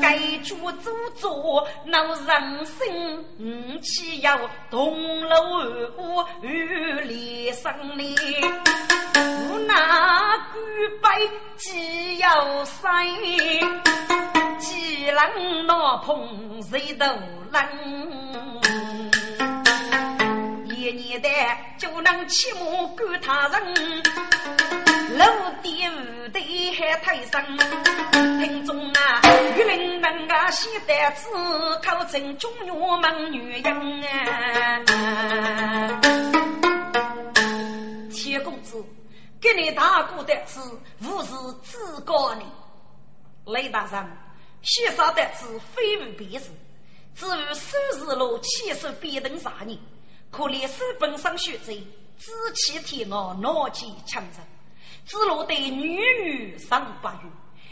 [0.00, 4.38] 该主祖作闹人生，五七要
[4.70, 8.14] 同楼二屋与连生哩，
[9.14, 10.58] 无那古
[11.02, 11.08] 碑
[11.56, 12.88] 既要塞，
[14.58, 17.06] 既能闹碰谁都
[17.50, 17.62] 冷。
[20.66, 21.28] 一年的
[21.78, 22.60] 就能起码
[22.96, 23.74] 管他人，
[25.16, 25.24] 楼
[25.62, 27.42] 底屋对还太深。
[28.38, 29.22] 听众啊，
[29.56, 31.28] 玉林能啊写单词，
[31.82, 34.82] 考成中原门女人啊。
[38.12, 38.84] 铁公子，
[39.40, 40.60] 给你大哥的字，
[41.00, 42.42] 无是自高呢。
[43.46, 44.06] 雷大人，
[44.62, 46.50] 写啥的字非无别事，
[47.14, 49.78] 至于收拾路气势变等啥人？
[50.30, 51.72] 可怜书本上学者，
[52.18, 54.32] 志气天傲，脑气强人，
[55.06, 57.30] 只落得女语上八语。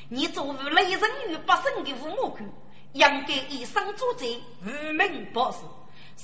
[0.08, 2.44] 你作为雷人与百姓的父母官，
[2.92, 4.24] 应该以身作则，
[4.64, 5.58] 为民报事。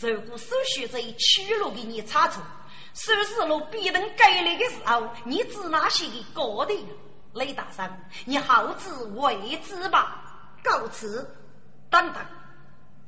[0.06, 2.40] 如果手学者取路给你差错，
[2.94, 6.74] 收拾路必能改来的时候，你指哪些个高的？
[7.34, 10.58] 雷大山，你好自为之吧。
[10.62, 11.28] 告辞，
[11.88, 12.22] 等等，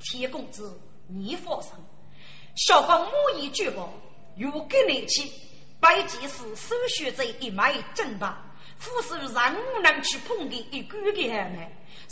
[0.01, 1.71] 铁公子，你放心。
[2.57, 3.93] 小方我已举报，
[4.37, 5.31] 有给你去，
[5.83, 8.39] 拜祭是手续者一脉正吧？
[8.79, 11.59] 夫是任务能去碰的一个个呢？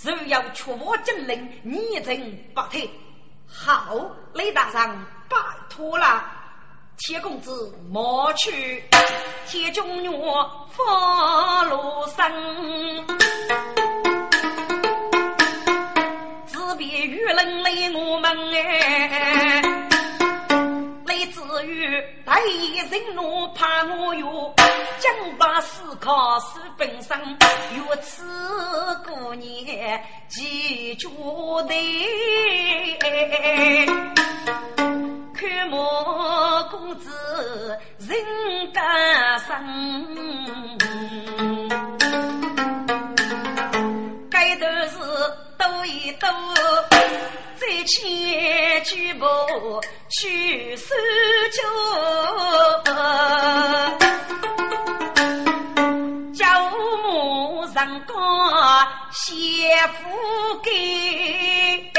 [0.02, 2.90] 若要确保金陵，你正不退。
[3.46, 5.36] 好，雷大人，拜
[5.68, 6.24] 托了。
[6.98, 8.82] 铁公子，莫去。
[9.46, 10.12] 铁中原
[10.70, 13.06] 发罗生，
[16.46, 19.89] 自别与人来我们哎。
[21.26, 24.54] 至于大人怒怕我哟，
[24.98, 27.18] 将把思考是本身，
[27.76, 28.24] 如此
[29.06, 31.08] 过年记住
[31.62, 31.74] 的，
[35.34, 37.10] 看莫公子
[37.98, 40.78] 人家生，
[44.30, 44.96] 该都是
[45.60, 46.28] 多一多。
[47.56, 49.26] 再千举步
[50.08, 50.94] 去苏
[51.52, 51.62] 州，
[56.32, 58.14] 家母上高
[59.12, 59.98] 谢福
[60.62, 61.92] 给，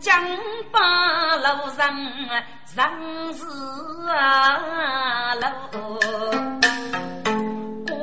[0.00, 0.20] 江
[0.72, 1.80] 八路上
[2.74, 2.84] 人
[3.34, 3.44] 是
[4.10, 4.18] 啊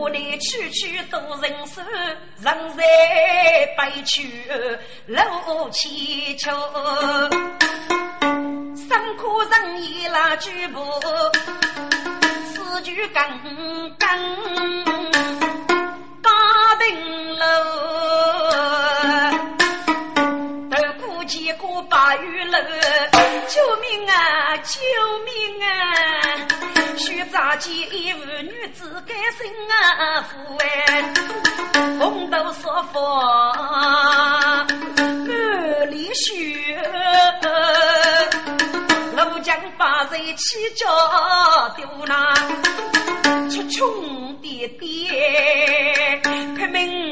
[0.09, 0.19] 路。
[0.29, 1.81] 来去去都人手，
[2.41, 2.83] 人在
[3.77, 4.27] 北去
[5.05, 6.51] 路千秋。
[8.75, 10.83] 三苦人一拉举步，
[12.45, 13.23] 四句刚
[13.97, 14.19] 刚
[16.21, 16.29] 打
[16.79, 17.45] 定楼。
[21.27, 22.57] 见过八月楼，
[23.47, 24.57] 救命啊！
[24.57, 24.79] 救
[25.25, 25.67] 命啊！
[26.99, 30.21] 须扎起一妇女子该生啊！
[30.23, 31.13] 父哎，
[31.97, 32.99] 红豆说佛，
[34.97, 36.77] 满里血，
[39.15, 40.85] 怒将八人起脚
[41.77, 42.35] 丢那，
[43.49, 46.19] 出穷爹爹，
[46.57, 47.08] 开门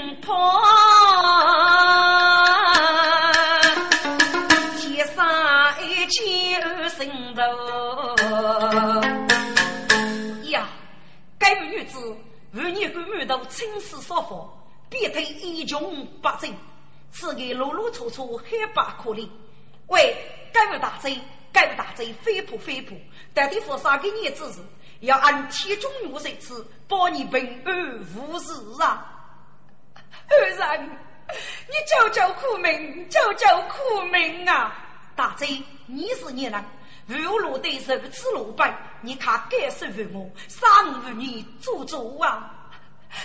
[15.10, 16.54] 退一穷八贼，
[17.12, 19.28] 此给路路处处黑白可怜。
[19.88, 20.16] 喂，
[20.54, 21.20] 该位大贼，
[21.52, 22.96] 该位大贼，飞扑飞扑，
[23.34, 24.60] 到底佛杀给你指示，
[25.02, 29.14] 要按天中路设置，保你平安无事啊！
[30.30, 30.90] 二人，
[31.68, 34.76] 你救救苦命，救救苦命啊！
[35.16, 36.66] 大贼，你是你人，
[37.06, 42.54] 如落对手此落败，你看该受于我，杀我你做主啊！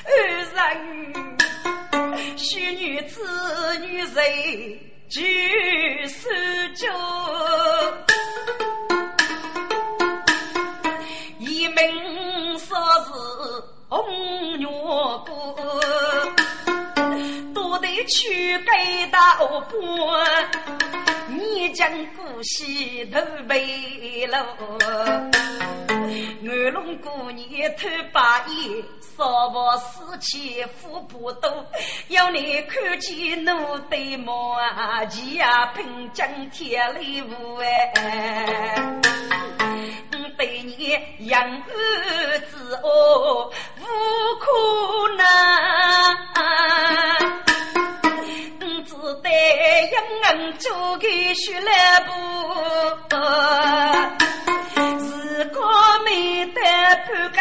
[0.05, 0.11] 二
[0.55, 3.20] 人，许女子
[3.80, 4.14] 女人
[5.09, 6.28] 举手
[6.74, 6.87] 酒，
[11.39, 13.11] 一名说是
[13.89, 14.66] 红月
[15.26, 15.30] 姑，
[17.55, 19.18] 多得去给道
[19.61, 19.72] 伴。
[21.28, 24.57] 你将古稀头背了，
[26.64, 28.84] 二龙姑娘偷把衣，
[29.18, 31.66] 少不死气富不多，
[32.06, 38.76] 要你看见奴对马啊，骑呀凭将天礼物哎，
[40.38, 40.96] 对你
[41.26, 43.50] 养儿子哦，
[43.80, 43.84] 无
[44.38, 44.46] 可
[45.16, 45.26] 能。
[49.22, 52.12] 在阴暗做个雪来布，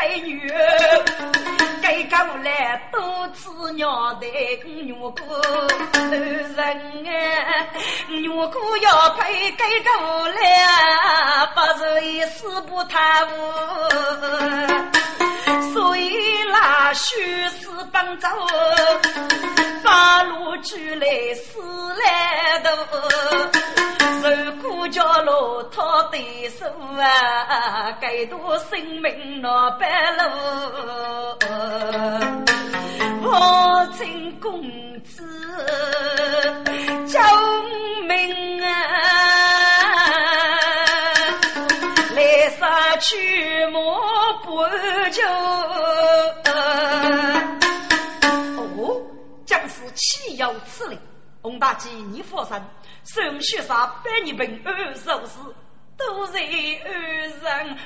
[0.01, 0.51] 半个女，
[1.79, 4.25] 该过来多次娘的
[4.65, 5.13] 女姑，
[6.09, 7.67] 人啊，
[8.09, 15.00] 女姑要配该过来，不是一死不贪污。
[15.73, 16.11] 所以
[16.51, 18.27] 那须是帮走，
[19.83, 21.05] 八路军来
[21.35, 21.59] 死
[21.95, 22.69] 来头，
[24.21, 24.29] 如
[24.61, 26.65] 果叫骆驼对手
[26.99, 30.23] 啊，该多生命那白路，
[33.23, 34.61] 我请公
[35.03, 35.23] 子
[37.07, 37.19] 救
[38.07, 38.69] 命啊！
[43.01, 43.99] 去莫
[44.43, 44.57] 不
[45.09, 45.27] 就。
[48.57, 49.01] 哦，
[49.45, 50.97] 将士岂有此理！
[51.41, 52.55] 洪大吉，你放心，
[53.03, 55.39] 孙雪山百年平安受死，
[55.97, 56.45] 都在二
[57.41, 57.77] 人。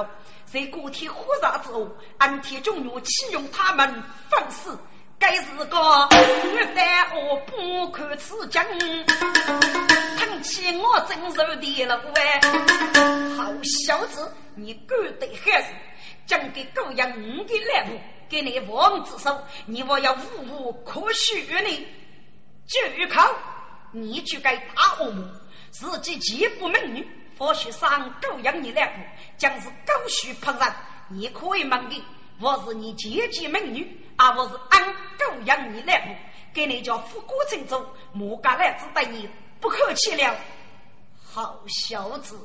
[0.00, 0.08] 退上哦。
[0.46, 1.88] 在过天火热之后，
[2.18, 4.76] 安天中药启用他们放肆，
[5.18, 6.08] 该是个
[6.44, 8.64] 玉带我不可此将，
[10.18, 13.36] 疼起我真受的了喂！
[13.36, 15.68] 好小子，你敢对孩子，
[16.26, 17.92] 将给狗养五的来不？
[18.28, 21.86] 给你王子手，你我要无无可许呢？
[22.66, 23.28] 就靠
[23.92, 25.24] 你去该大恶魔，
[25.70, 27.04] 自己既不美女，
[27.40, 28.98] 或许上狗养你两步，
[29.38, 30.72] 将是狗血喷人。
[31.08, 32.04] 你可以问的，
[32.38, 36.14] 我是你姐姐美女，而我是俺狗养你两步，
[36.52, 37.82] 给你叫富国成中，
[38.12, 39.26] 莫敢来只对你
[39.58, 40.36] 不客气了。
[41.32, 42.38] 好小子，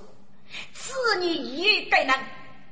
[0.74, 2.16] 此你一该能。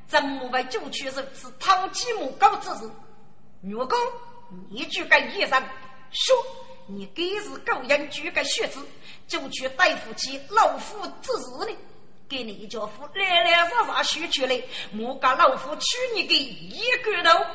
[0.08, 2.90] 怎么为九曲人是偷鸡摸狗之事？
[3.62, 3.98] 如果
[4.70, 5.62] 你就该医生
[6.12, 6.36] 说
[6.88, 8.80] 你该是狗养就该血子，
[9.28, 11.78] 就去对付起老虎之事呢？
[12.34, 14.60] 给你一家父来来杀杀学出来，
[14.92, 17.46] 莫讲老夫取你个一个头。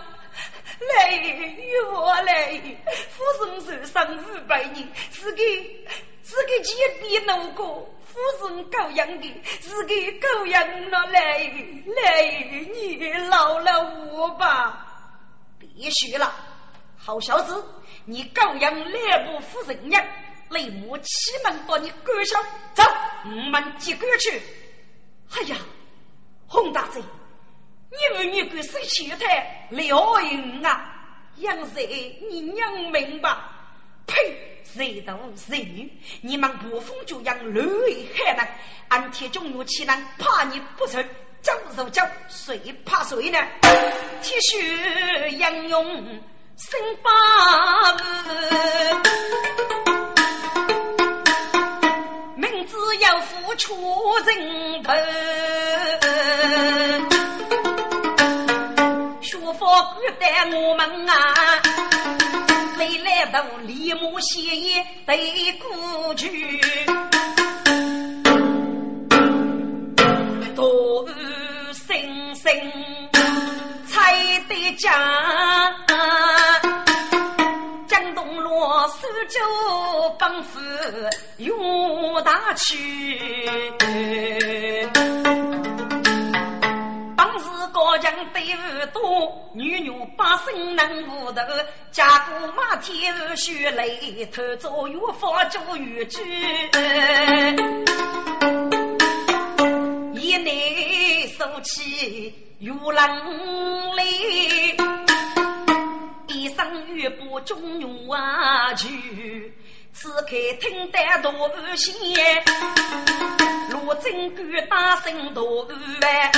[0.94, 2.62] 来与我来，
[3.10, 5.44] 夫人受伤五百年，是给
[6.22, 7.92] 是给几笔怒过。
[8.06, 11.38] 夫人狗养的，是给狗养了来
[11.96, 12.22] 来，
[12.72, 12.94] 你
[13.28, 14.86] 饶了我吧！
[15.58, 16.32] 别学了，
[16.96, 17.64] 好小子，
[18.04, 20.06] 你狗养两部夫人养，
[20.50, 22.40] 雷母气门把你赶下，
[22.74, 22.84] 走，
[23.24, 24.40] 我们接过去。
[25.36, 25.56] 哎呀，
[26.46, 27.00] 洪大贼，
[27.90, 30.94] 你们女鬼谁去台撩人啊？
[31.36, 32.18] 养谁？
[32.30, 33.36] 你娘明白！
[34.06, 34.62] 呸！
[34.64, 35.92] 谁斗谁女？
[36.20, 37.66] 你们不疯就让乱
[38.14, 38.48] 害人。
[38.88, 41.06] 安天中有气人，怕你不成，
[41.40, 43.38] 走就走，谁怕谁呢？
[44.22, 46.22] 铁血英勇
[46.56, 48.00] 生八日，
[52.90, 53.76] 只要付出
[54.24, 54.92] 人头。
[59.20, 61.14] 学佛不带我们啊，
[62.78, 66.60] 未来都立马写意对古句，
[70.56, 71.06] 多
[71.74, 72.50] 声声
[73.86, 74.14] 才
[74.48, 74.90] 得讲。
[79.28, 80.58] 苏州帮夫
[81.36, 83.18] 用大去，
[87.14, 91.42] 当时高强队伍多，女女百姓能无头，
[91.92, 96.22] 家国马天血泪，偷走越方做越主，
[100.14, 104.74] 一内收起越冷泪。
[106.28, 109.52] 一生玉不中用啊去，
[109.92, 110.28] 此刻
[110.60, 111.94] 听得大雨线，
[113.70, 115.40] 罗真官大声大
[116.00, 116.30] 喊，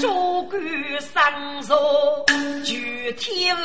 [0.00, 0.60] 主官
[1.00, 2.24] 上座
[2.64, 3.60] 举天舞，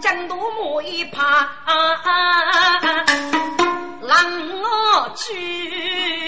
[0.00, 1.48] 江东莫一怕
[4.02, 6.27] 浪我去，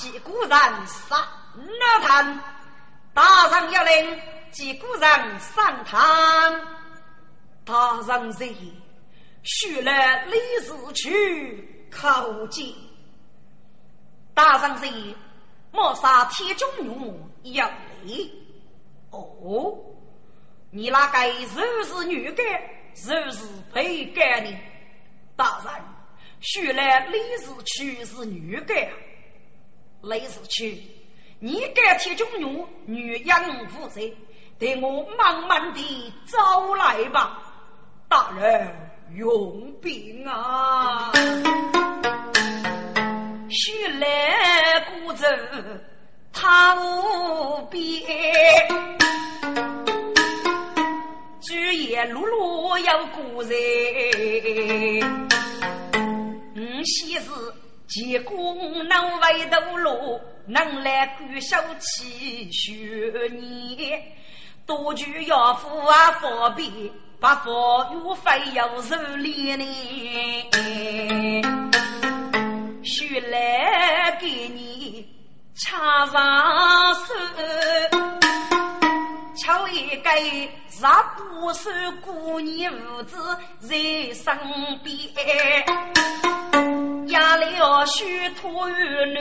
[0.00, 2.40] 大吉古人上了堂，
[3.12, 4.18] 大人要令
[4.50, 6.00] 吉古人上堂。
[7.66, 8.48] 大人在，
[9.42, 12.74] 须来李氏去叩见。
[14.32, 14.90] 大人在，
[15.70, 17.74] 莫杀铁中勇要来。
[19.10, 19.76] 哦，
[20.70, 21.18] 你那个
[21.54, 22.42] 若是女的，
[23.06, 24.56] 若是配干的？
[25.36, 25.74] 大人，
[26.40, 28.74] 须来李氏去是女的。
[30.02, 30.82] 雷氏去，
[31.38, 34.00] 你该替中女女养负责，
[34.58, 37.38] 待我慢慢地招来吧。
[38.08, 38.68] 大人
[39.14, 41.12] 用兵啊！
[43.50, 45.26] 须来古走
[46.32, 47.80] 他无边，
[51.42, 53.58] 举夜碌碌要古人，
[56.54, 57.20] 嗯，昔日。
[57.90, 63.92] 结功能为斗罗，能来管小气学你，
[64.64, 66.70] 多具要富啊方便，
[67.18, 69.66] 把佛又非要受练呢。
[72.84, 75.04] 学来给你
[75.56, 77.12] 插上手，
[79.36, 80.10] 敲一个
[80.68, 80.86] 十
[81.16, 81.68] 不手
[82.00, 83.76] 姑娘五子在
[84.14, 84.32] 身
[84.84, 86.29] 边。
[87.20, 89.20] 压了许多女，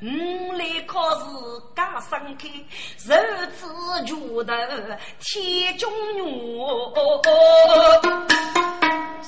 [0.00, 1.24] 五里可是
[1.74, 2.48] 刚生开，
[3.04, 3.66] 日子
[4.04, 6.22] 觉得天中月。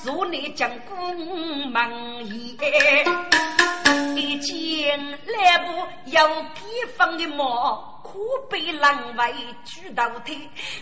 [0.05, 1.77] 如你将宫门
[2.25, 3.05] 也，
[4.15, 6.25] 一见来部有
[6.55, 6.61] 地
[6.95, 7.98] 方的毛。
[8.11, 9.31] 苦悲狼狈
[9.63, 10.35] 举头天，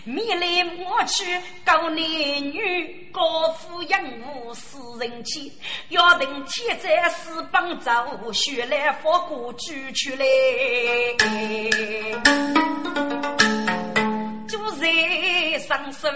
[0.04, 1.26] 迷来莫去
[1.62, 5.52] 高男女，高富养无私人妻，
[5.90, 7.92] 要等天灾四帮走，
[8.32, 10.24] 血来佛过举出来，
[14.48, 16.08] 就在上手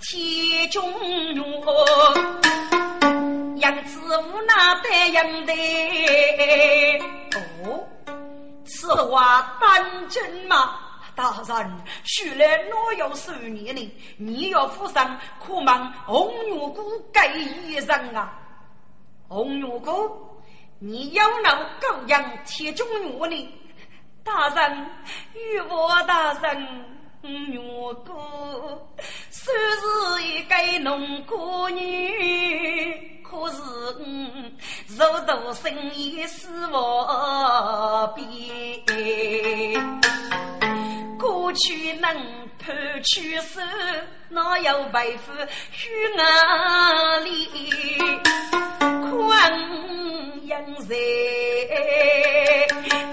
[0.00, 0.90] 天中
[1.34, 1.62] 用，
[3.58, 5.52] 杨子无那白杨的
[7.66, 7.86] 哦。
[8.64, 10.78] 此话当真吗？
[11.16, 13.94] 大人，须来若有数年呢？
[14.16, 18.32] 你要负伤可望红月姑给一人啊！
[19.28, 20.40] 红月姑，
[20.78, 23.54] 你要能供养铁中月呢？
[24.24, 24.86] 大人，
[25.34, 26.99] 与我大人。
[27.22, 27.58] 月
[28.06, 28.14] 姑
[29.30, 33.60] 虽是一个农姑女，可是
[34.04, 34.52] 嗯，
[34.88, 38.24] 肉多生意是我边。
[41.18, 42.12] 过去能
[42.58, 43.60] 判去手，
[44.30, 45.32] 哪有为夫
[45.72, 47.48] 虚牙里？
[48.80, 49.52] 宽
[50.46, 50.94] 阳在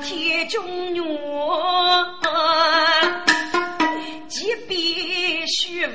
[0.04, 1.04] 天中月。
[4.28, 5.88] 即必须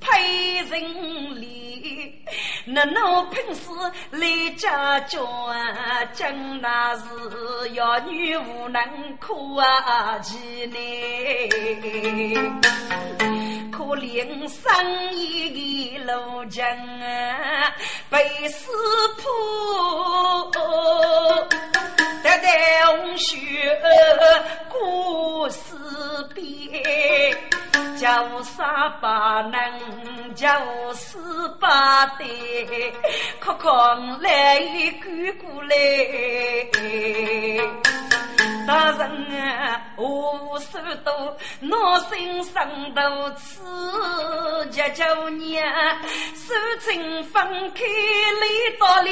[0.00, 2.24] 配人礼，
[2.66, 3.70] 那老平时
[4.10, 7.04] 来家教啊，讲那是
[7.74, 8.82] 要女无能
[9.18, 10.76] 苦啊气呢，
[13.70, 16.66] 可怜生意的路江
[17.00, 17.74] 啊，
[18.10, 18.66] 被师
[19.18, 19.30] 傅
[22.38, 23.36] 得得红袖
[24.68, 25.76] 过四
[26.34, 27.36] 边。
[27.96, 30.50] 叫啥把能叫
[30.92, 32.92] 四把得，
[33.40, 34.90] 可况来一
[35.32, 35.76] 过来。
[38.66, 39.00] 大人
[39.40, 43.62] 啊，我手多，我心上头刺，
[44.70, 45.62] 叫叫娘，
[46.34, 47.84] 手真分开
[48.40, 48.46] 来
[48.78, 49.10] 到里。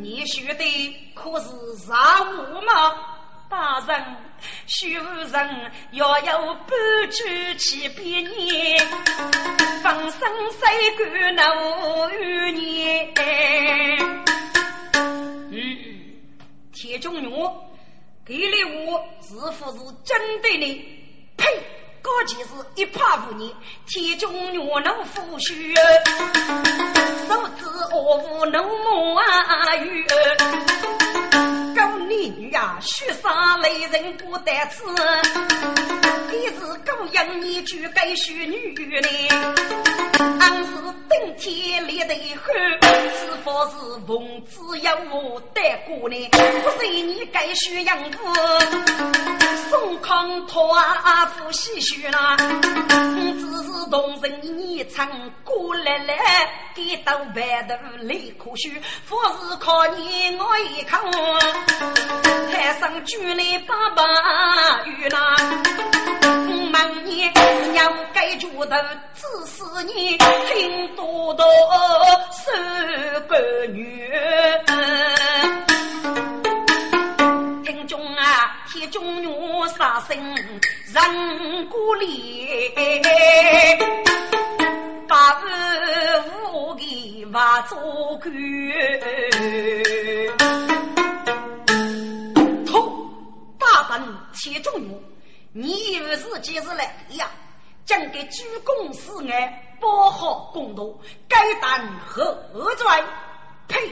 [0.00, 0.64] 你说的
[1.14, 1.48] 可是
[1.86, 2.72] 啥物吗？
[3.50, 4.16] 大人，
[4.66, 4.88] 修
[5.30, 6.70] 人要有半
[7.10, 8.78] 句去比你，
[9.82, 10.20] 放生
[10.52, 10.60] 谁
[10.96, 13.12] 管那与你？
[16.72, 17.28] 嗯，铁中女
[18.24, 18.56] 给了
[18.86, 20.82] 我是不是针对你？
[21.36, 21.46] 呸！
[22.00, 23.54] 高级是一怕无你，
[23.86, 25.54] 铁中女能夫婿，
[27.28, 27.64] 手指
[27.94, 29.22] 我无能梦啊
[32.12, 32.28] 语。
[32.28, 34.84] 狗女呀，血杀雷人不得吃，
[36.30, 39.08] 你是狗养你就该许女呢。
[40.40, 40.72] 俺是
[41.08, 42.54] 顶天立地汉，
[43.12, 46.28] 是否是奉旨要我带过呢？
[46.30, 48.18] 不是你该许养父，
[49.70, 52.36] 宋康托啊夫喜许啦。
[52.36, 55.08] 只是同人你唱
[55.44, 56.16] 过来来，
[56.74, 61.00] 给到外头来可许，不是靠你我一靠。
[62.50, 64.02] 海上举来爸爸
[64.86, 65.36] 与那，
[66.72, 67.28] 问你
[67.72, 68.84] 娘该觉得
[69.14, 70.18] 只是你。
[70.48, 71.44] 听多多
[72.32, 73.38] 是个
[73.72, 74.10] 女，
[77.64, 79.28] 听中啊，听中女
[79.78, 80.16] 杀生
[80.92, 82.70] 人过里，
[85.08, 85.40] 把
[86.44, 87.78] 无的话做
[88.22, 88.32] 官。
[93.88, 94.96] 大人听中女，
[95.52, 97.30] 你以为是几时来的呀？
[97.84, 99.68] 将给主公示爱。
[99.82, 100.84] 包好公道，
[101.28, 102.24] 该当何
[102.76, 102.86] 罪？
[103.66, 103.88] 呸！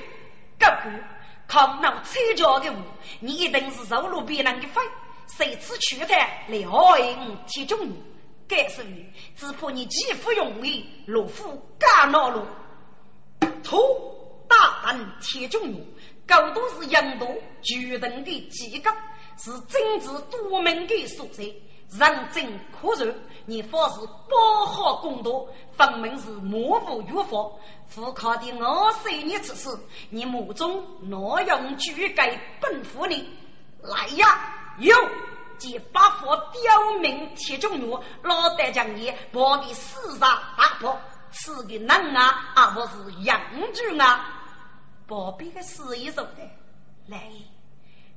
[0.57, 1.05] 个个
[1.49, 2.77] 抗闹参教的我，
[3.19, 4.81] 你一定是走路别人的非，
[5.37, 6.15] 谁知去的
[6.47, 8.01] 了应其中你？
[8.47, 9.05] 该是你，
[9.37, 12.47] 只怕你欺负容易，老夫干恼路。
[13.65, 15.85] 土大胆铁中女，
[16.25, 17.27] 高度是印度
[17.63, 18.93] 巨人的机构，
[19.43, 21.45] 是政治多门的所在。
[21.93, 23.13] 人真可辱，
[23.47, 27.51] 你方是包好公道，分明是模糊约法。
[27.89, 29.69] 富考的我十你之事，
[30.09, 33.29] 你目中哪样举该奔赴你？
[33.83, 34.95] 来呀，有！
[35.59, 37.91] 即八佛刁民铁中女，
[38.23, 40.97] 老旦将你把你四杀大破，
[41.33, 43.41] 此个能啊，而不是养
[43.73, 44.29] 猪啊！
[45.09, 46.49] 宝贝的事业说的，
[47.09, 47.31] 来，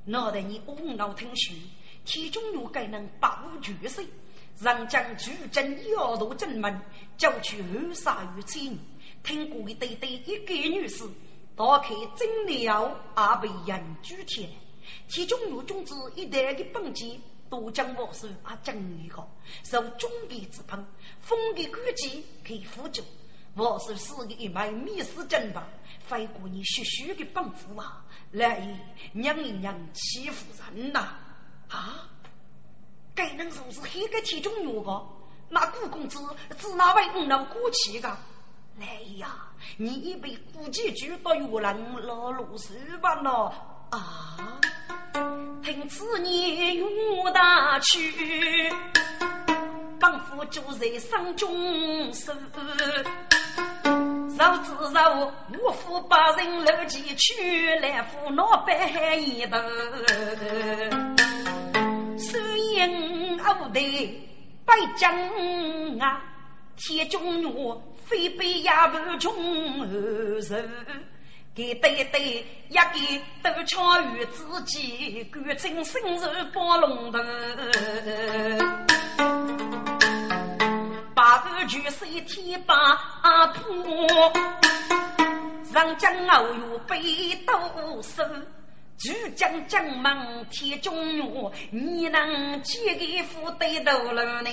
[0.04, 1.52] 脑袋你无脑听书。
[2.04, 4.06] 其中有该能保全身，
[4.60, 6.78] 让将举证要入正门，
[7.16, 8.78] 叫去二杀于亲。
[9.22, 11.02] 听过一对对一个女士，
[11.56, 14.50] 打开真了阿被人举起来。
[15.08, 20.84] 其中有种子一代的本钱，都将我手啊整理好，受中地之捧，
[21.22, 23.02] 风的估计给辅助。
[23.56, 25.62] 我是是个一枚密室珍宝，
[26.08, 28.66] 飞过你徐徐的帮扶啊，来
[29.12, 30.44] 娘一娘欺负
[30.74, 31.14] 人呐！
[31.70, 32.08] 啊！
[33.14, 35.06] 该能说是黑个体中女个？
[35.48, 36.18] 那顾公子
[36.58, 38.08] 是哪位五老过气个？
[38.80, 38.86] 来
[39.18, 39.36] 呀！
[39.76, 43.22] 你一杯古几句到玉兰老路是吧？
[43.22, 43.52] 喏
[43.90, 44.60] 啊！
[45.62, 48.68] 听此言用大去，
[50.00, 52.12] 帮扶住在山中
[53.56, 55.32] 手，绕子绕，
[55.62, 58.76] 我扶把人楼前去，来扶老板
[59.22, 59.58] 一头。
[62.18, 63.80] 收银后头
[64.64, 65.12] 百将
[66.00, 66.22] 啊，
[66.76, 67.46] 铁中女
[68.04, 69.32] 非被压不中
[70.40, 70.54] 手，
[71.54, 76.20] 给对对一个都巧于自己，感情深入
[76.52, 77.18] 包龙头，
[81.14, 82.74] 八个举手天把
[83.52, 84.32] 破，
[85.72, 87.00] 上将后又被
[87.46, 87.52] 斗
[88.02, 88.24] 手。
[88.96, 94.50] 举将将忙铁中勇，你能接个副对头了呢？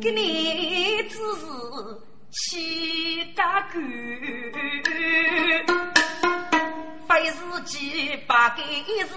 [0.00, 1.46] 给你只是
[2.30, 3.82] 七家官，
[7.08, 8.62] 非是几百个
[9.08, 9.12] 是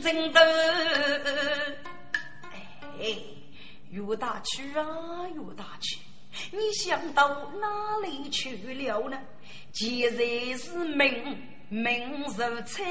[0.00, 0.40] 真的。
[3.00, 3.02] 哎，
[3.92, 4.84] 岳大去啊，
[5.34, 6.00] 岳大去，
[6.50, 7.28] 你想到
[7.60, 9.16] 哪里去了呢？
[9.72, 11.48] 既然是命。
[11.74, 12.84] 明如菜，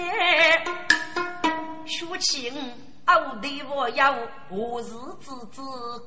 [1.85, 2.51] 说起
[3.05, 4.11] 我对我要
[4.49, 4.89] 何时
[5.19, 5.61] 之子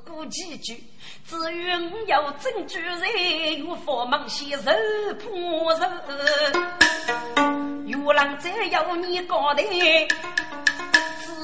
[0.04, 0.82] 过几句？
[1.24, 3.06] 只愿我有证据在，
[3.60, 4.72] 有佛门先手
[5.20, 5.82] 破手。
[7.86, 9.54] 有人再要你高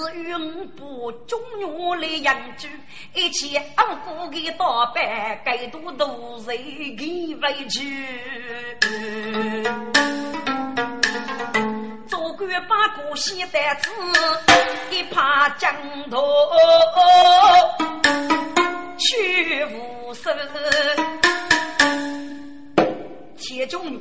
[0.01, 2.67] 头，只愿不中原来养猪，
[3.15, 8.09] 一切安过的大白，该多都是给委屈。
[12.07, 13.91] 做官把国先担子，
[14.91, 15.71] 一怕江
[16.11, 16.19] 头
[18.99, 20.35] 去无声。
[23.37, 24.01] 铁中女，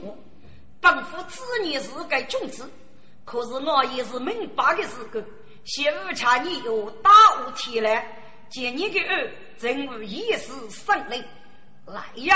[0.80, 2.70] 本府子女是个君子，
[3.26, 5.22] 可是我也是明白的时候，
[5.70, 7.11] 先误差你有大
[7.45, 8.03] 雾天来，
[8.49, 11.24] 见你的儿真无一时生灵，
[11.86, 12.36] 来呀，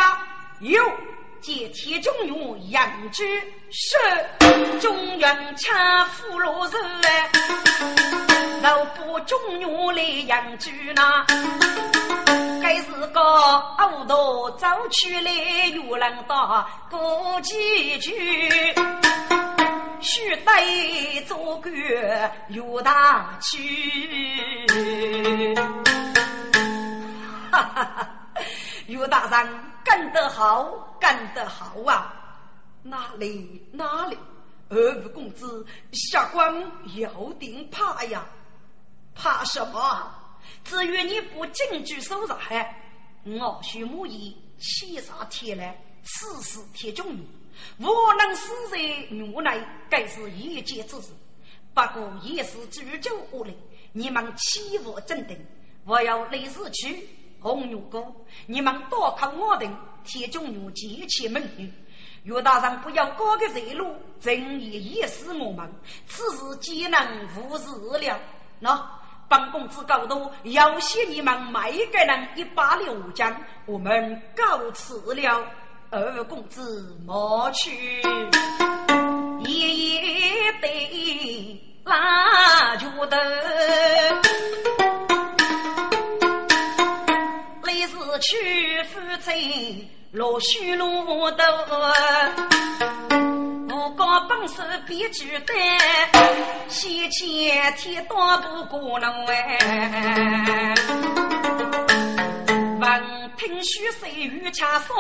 [0.60, 0.80] 有。
[1.42, 3.24] 借铁中原养猪，
[3.70, 3.98] 是
[4.80, 7.30] 中原恰富罗人来，
[8.62, 11.26] 老不中原来养猪呐，
[12.62, 15.32] 该是个恶道走去来
[15.74, 18.74] 又能到过几句，
[20.04, 21.74] 须得做官
[22.50, 24.68] 有大去，
[27.50, 28.10] 哈哈哈。
[28.88, 32.14] 岳大人干得好，干得好啊！
[32.84, 34.18] 哪里哪里，
[34.68, 36.54] 二五公子下官
[36.96, 38.26] 有点怕呀，
[39.16, 40.14] 怕什么？
[40.66, 42.36] 只愿你不进居守杀，
[43.24, 47.26] 我许母仪欺杀天来，此事天中人，
[47.80, 47.88] 无
[48.18, 48.78] 能死在
[49.10, 51.10] 怒内，该是一劫之事。
[51.74, 53.54] 不过也是煮酒恶来，
[53.92, 55.38] 你们欺负镇定，
[55.86, 57.08] 我要立时去。
[57.40, 58.02] 红牛哥，
[58.46, 61.70] 你们多看我等，铁中牛结起门女。
[62.24, 65.70] 岳大人不要搞个热路，正义也是我们，
[66.08, 68.18] 此事皆能无事了。
[68.62, 68.82] 喏，
[69.28, 73.36] 本公子高度要挟你们每个人一把六将，
[73.66, 75.46] 我们告辞了。
[75.96, 78.02] 二公子莫去，
[79.46, 83.18] 夜夜得拉脚的。
[88.22, 91.46] 去夫妻落须落头，
[93.68, 95.54] 武功本事比举单，
[96.70, 100.74] 先前天当不过能哎。
[102.84, 104.94] 闻听虚岁与恰少，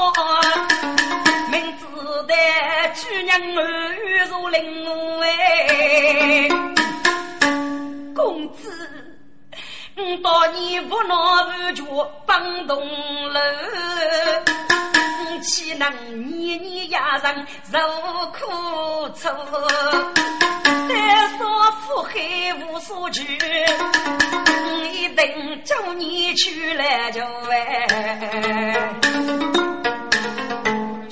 [1.51, 1.85] 明知
[2.25, 2.33] 的
[2.95, 6.47] 举娘儿如灵哎，
[8.15, 8.71] 公子。
[9.97, 11.83] 我当年无脑不觉
[12.25, 12.79] 蹦动
[13.33, 13.39] 楼，
[15.43, 15.91] 岂能
[16.31, 17.77] 年年压人受
[18.31, 18.39] 苦
[19.09, 19.27] 楚？
[20.89, 23.21] 但说腹黑无所惧，
[24.93, 25.25] 一等
[25.63, 27.53] 叫你去来就完。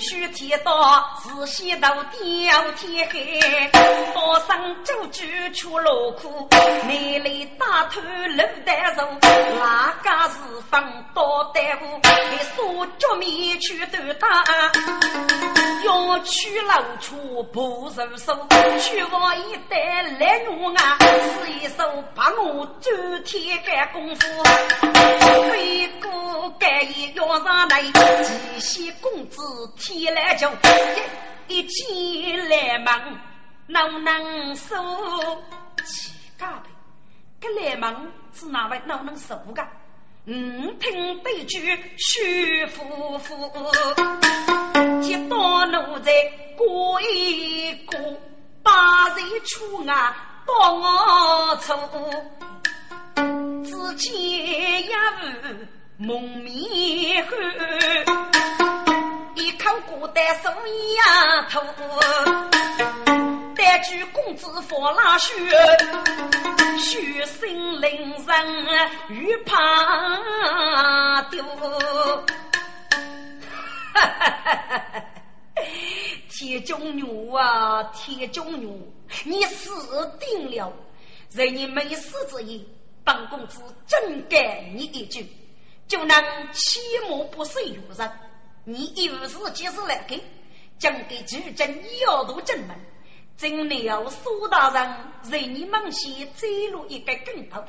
[0.01, 3.69] 须天道，自西到吊天黑，
[4.15, 5.23] 道上酒酒
[5.53, 6.47] 出劳苦，
[6.87, 9.07] 内里打头露丹肉，
[9.59, 10.37] 哪家是
[10.69, 10.83] 放
[11.13, 11.99] 刀担斧？
[12.01, 12.09] 给
[12.55, 14.27] 说脚面去斗打，
[15.85, 18.47] 要去老处不入手，
[18.79, 22.91] 去往一代来怒啊，是一手把我走
[23.23, 24.43] 天干功夫，
[25.51, 29.41] 飞过盖一要上来，几些公子。
[29.91, 30.49] 起来就
[31.49, 33.19] 一起来忙，
[33.67, 34.73] 能能收？
[35.83, 36.69] 七家的，
[37.41, 39.67] 这来忙是哪位能能收的？
[40.25, 43.51] 嗯，听悲剧徐夫妇，
[45.01, 46.11] 接到奴才
[46.55, 47.99] 过一过，
[48.63, 50.15] 把人出啊
[50.45, 51.73] 帮我出，
[53.65, 55.67] 只见一副
[55.97, 58.90] 蒙面汉。
[59.35, 61.61] 一口孤单手丫头，
[63.55, 65.33] 单举公子佛拉血，
[66.77, 71.41] 血心灵人欲怕丢。
[73.93, 75.03] 哈哈哈哈哈！
[76.29, 78.67] 铁中女啊，铁中女，
[79.23, 79.69] 你死
[80.19, 80.73] 定了！
[81.29, 82.59] 在你没死之夜，
[83.03, 85.25] 本公子真该你一句，
[85.87, 86.21] 就能
[86.51, 86.79] 起
[87.09, 88.11] 码不是有人。
[88.63, 90.23] 你有事及时来给，
[90.77, 92.75] 将给主正要渡正门，
[93.35, 97.63] 真了苏大人在你门前摘落一个跟头。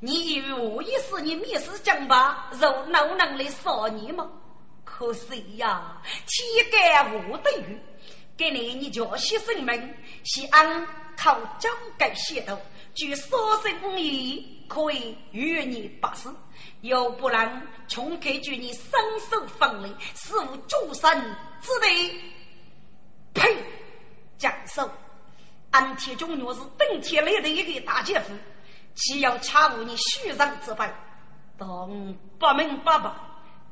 [0.00, 2.50] 你以为我也是你灭世将吧？
[2.58, 4.30] 若能能来杀你吗？
[4.82, 7.78] 可惜呀，天干无得雨，
[8.36, 10.86] 给你你叫牺牲命，西安
[11.16, 12.58] 靠江改血头，
[12.94, 16.34] 据所生意可以与你八死，
[16.80, 18.90] 又不然穷开据你身
[19.30, 21.20] 受风雷，死无终身
[21.60, 22.20] 之地。
[23.32, 23.56] 呸！
[24.38, 24.90] 讲手，
[25.70, 28.32] 安铁中若是登天来的一个大姐夫，
[28.94, 30.84] 岂要恰无你虚上之辈？
[31.56, 31.88] 当
[32.38, 33.12] 不明不白，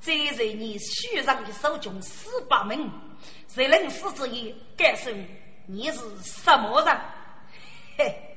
[0.01, 2.91] 再在你虚上的手中死不明。
[3.49, 4.55] 谁能死之意？
[4.77, 5.13] 该说
[5.67, 7.01] 你是什么人？
[7.97, 8.37] 嘿，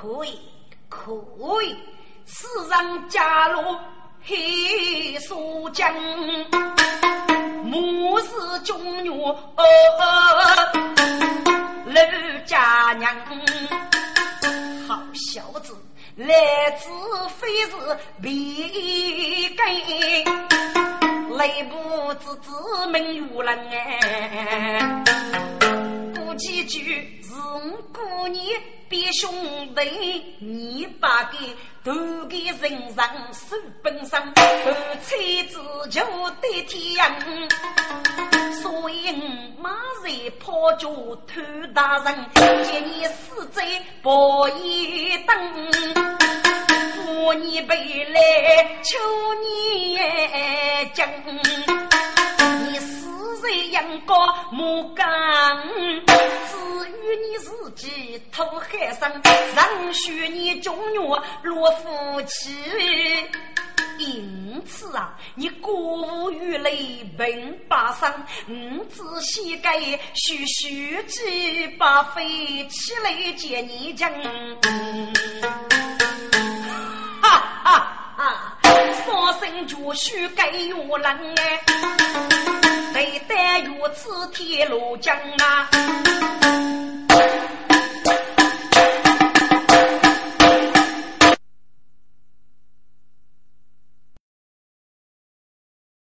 [0.00, 0.38] 可以，
[0.88, 1.12] 可
[1.62, 1.76] 以，
[2.26, 3.60] 世上加入
[4.22, 5.94] 黑素江，
[7.62, 9.10] 母是中女，
[11.86, 11.94] 刘
[12.44, 13.14] 家娘，
[14.88, 15.76] 好小子，
[16.16, 16.34] 来
[16.78, 16.90] 自
[17.38, 17.70] 非是
[18.20, 19.64] 必根。
[21.36, 22.50] 内部自知
[22.92, 25.04] 名有人哎，
[26.36, 27.60] 几句是我
[27.92, 28.44] 过年
[28.88, 29.32] 比兄
[29.74, 31.38] 弟，你把给
[31.84, 35.60] 都给人上手本上，二妻子
[35.90, 36.02] 就
[36.40, 37.16] 得天阳，
[38.60, 39.70] 所以我马
[40.02, 40.10] 上
[40.40, 40.88] 跑脚
[41.26, 41.40] 偷
[41.74, 42.14] 大人，
[42.64, 43.62] 见你死在
[44.02, 45.34] 包一等。
[47.06, 48.98] 我你背来求
[49.42, 49.98] 你
[50.92, 51.08] 讲，
[53.44, 55.06] 死在阳光木岗，
[56.06, 56.56] 至
[56.88, 59.12] 于你自己偷海上，
[59.54, 61.02] 让许你中原
[61.42, 62.56] 落夫妻。
[63.98, 68.10] 因此啊，你过无雨雷奔八上，
[68.48, 69.78] 五子膝盖
[70.14, 74.10] 须须鸡把飞起来见你讲。
[78.16, 78.53] 啊！
[79.06, 81.60] 我生就须该月冷哎，
[82.94, 85.68] 得待如此天罗江啊！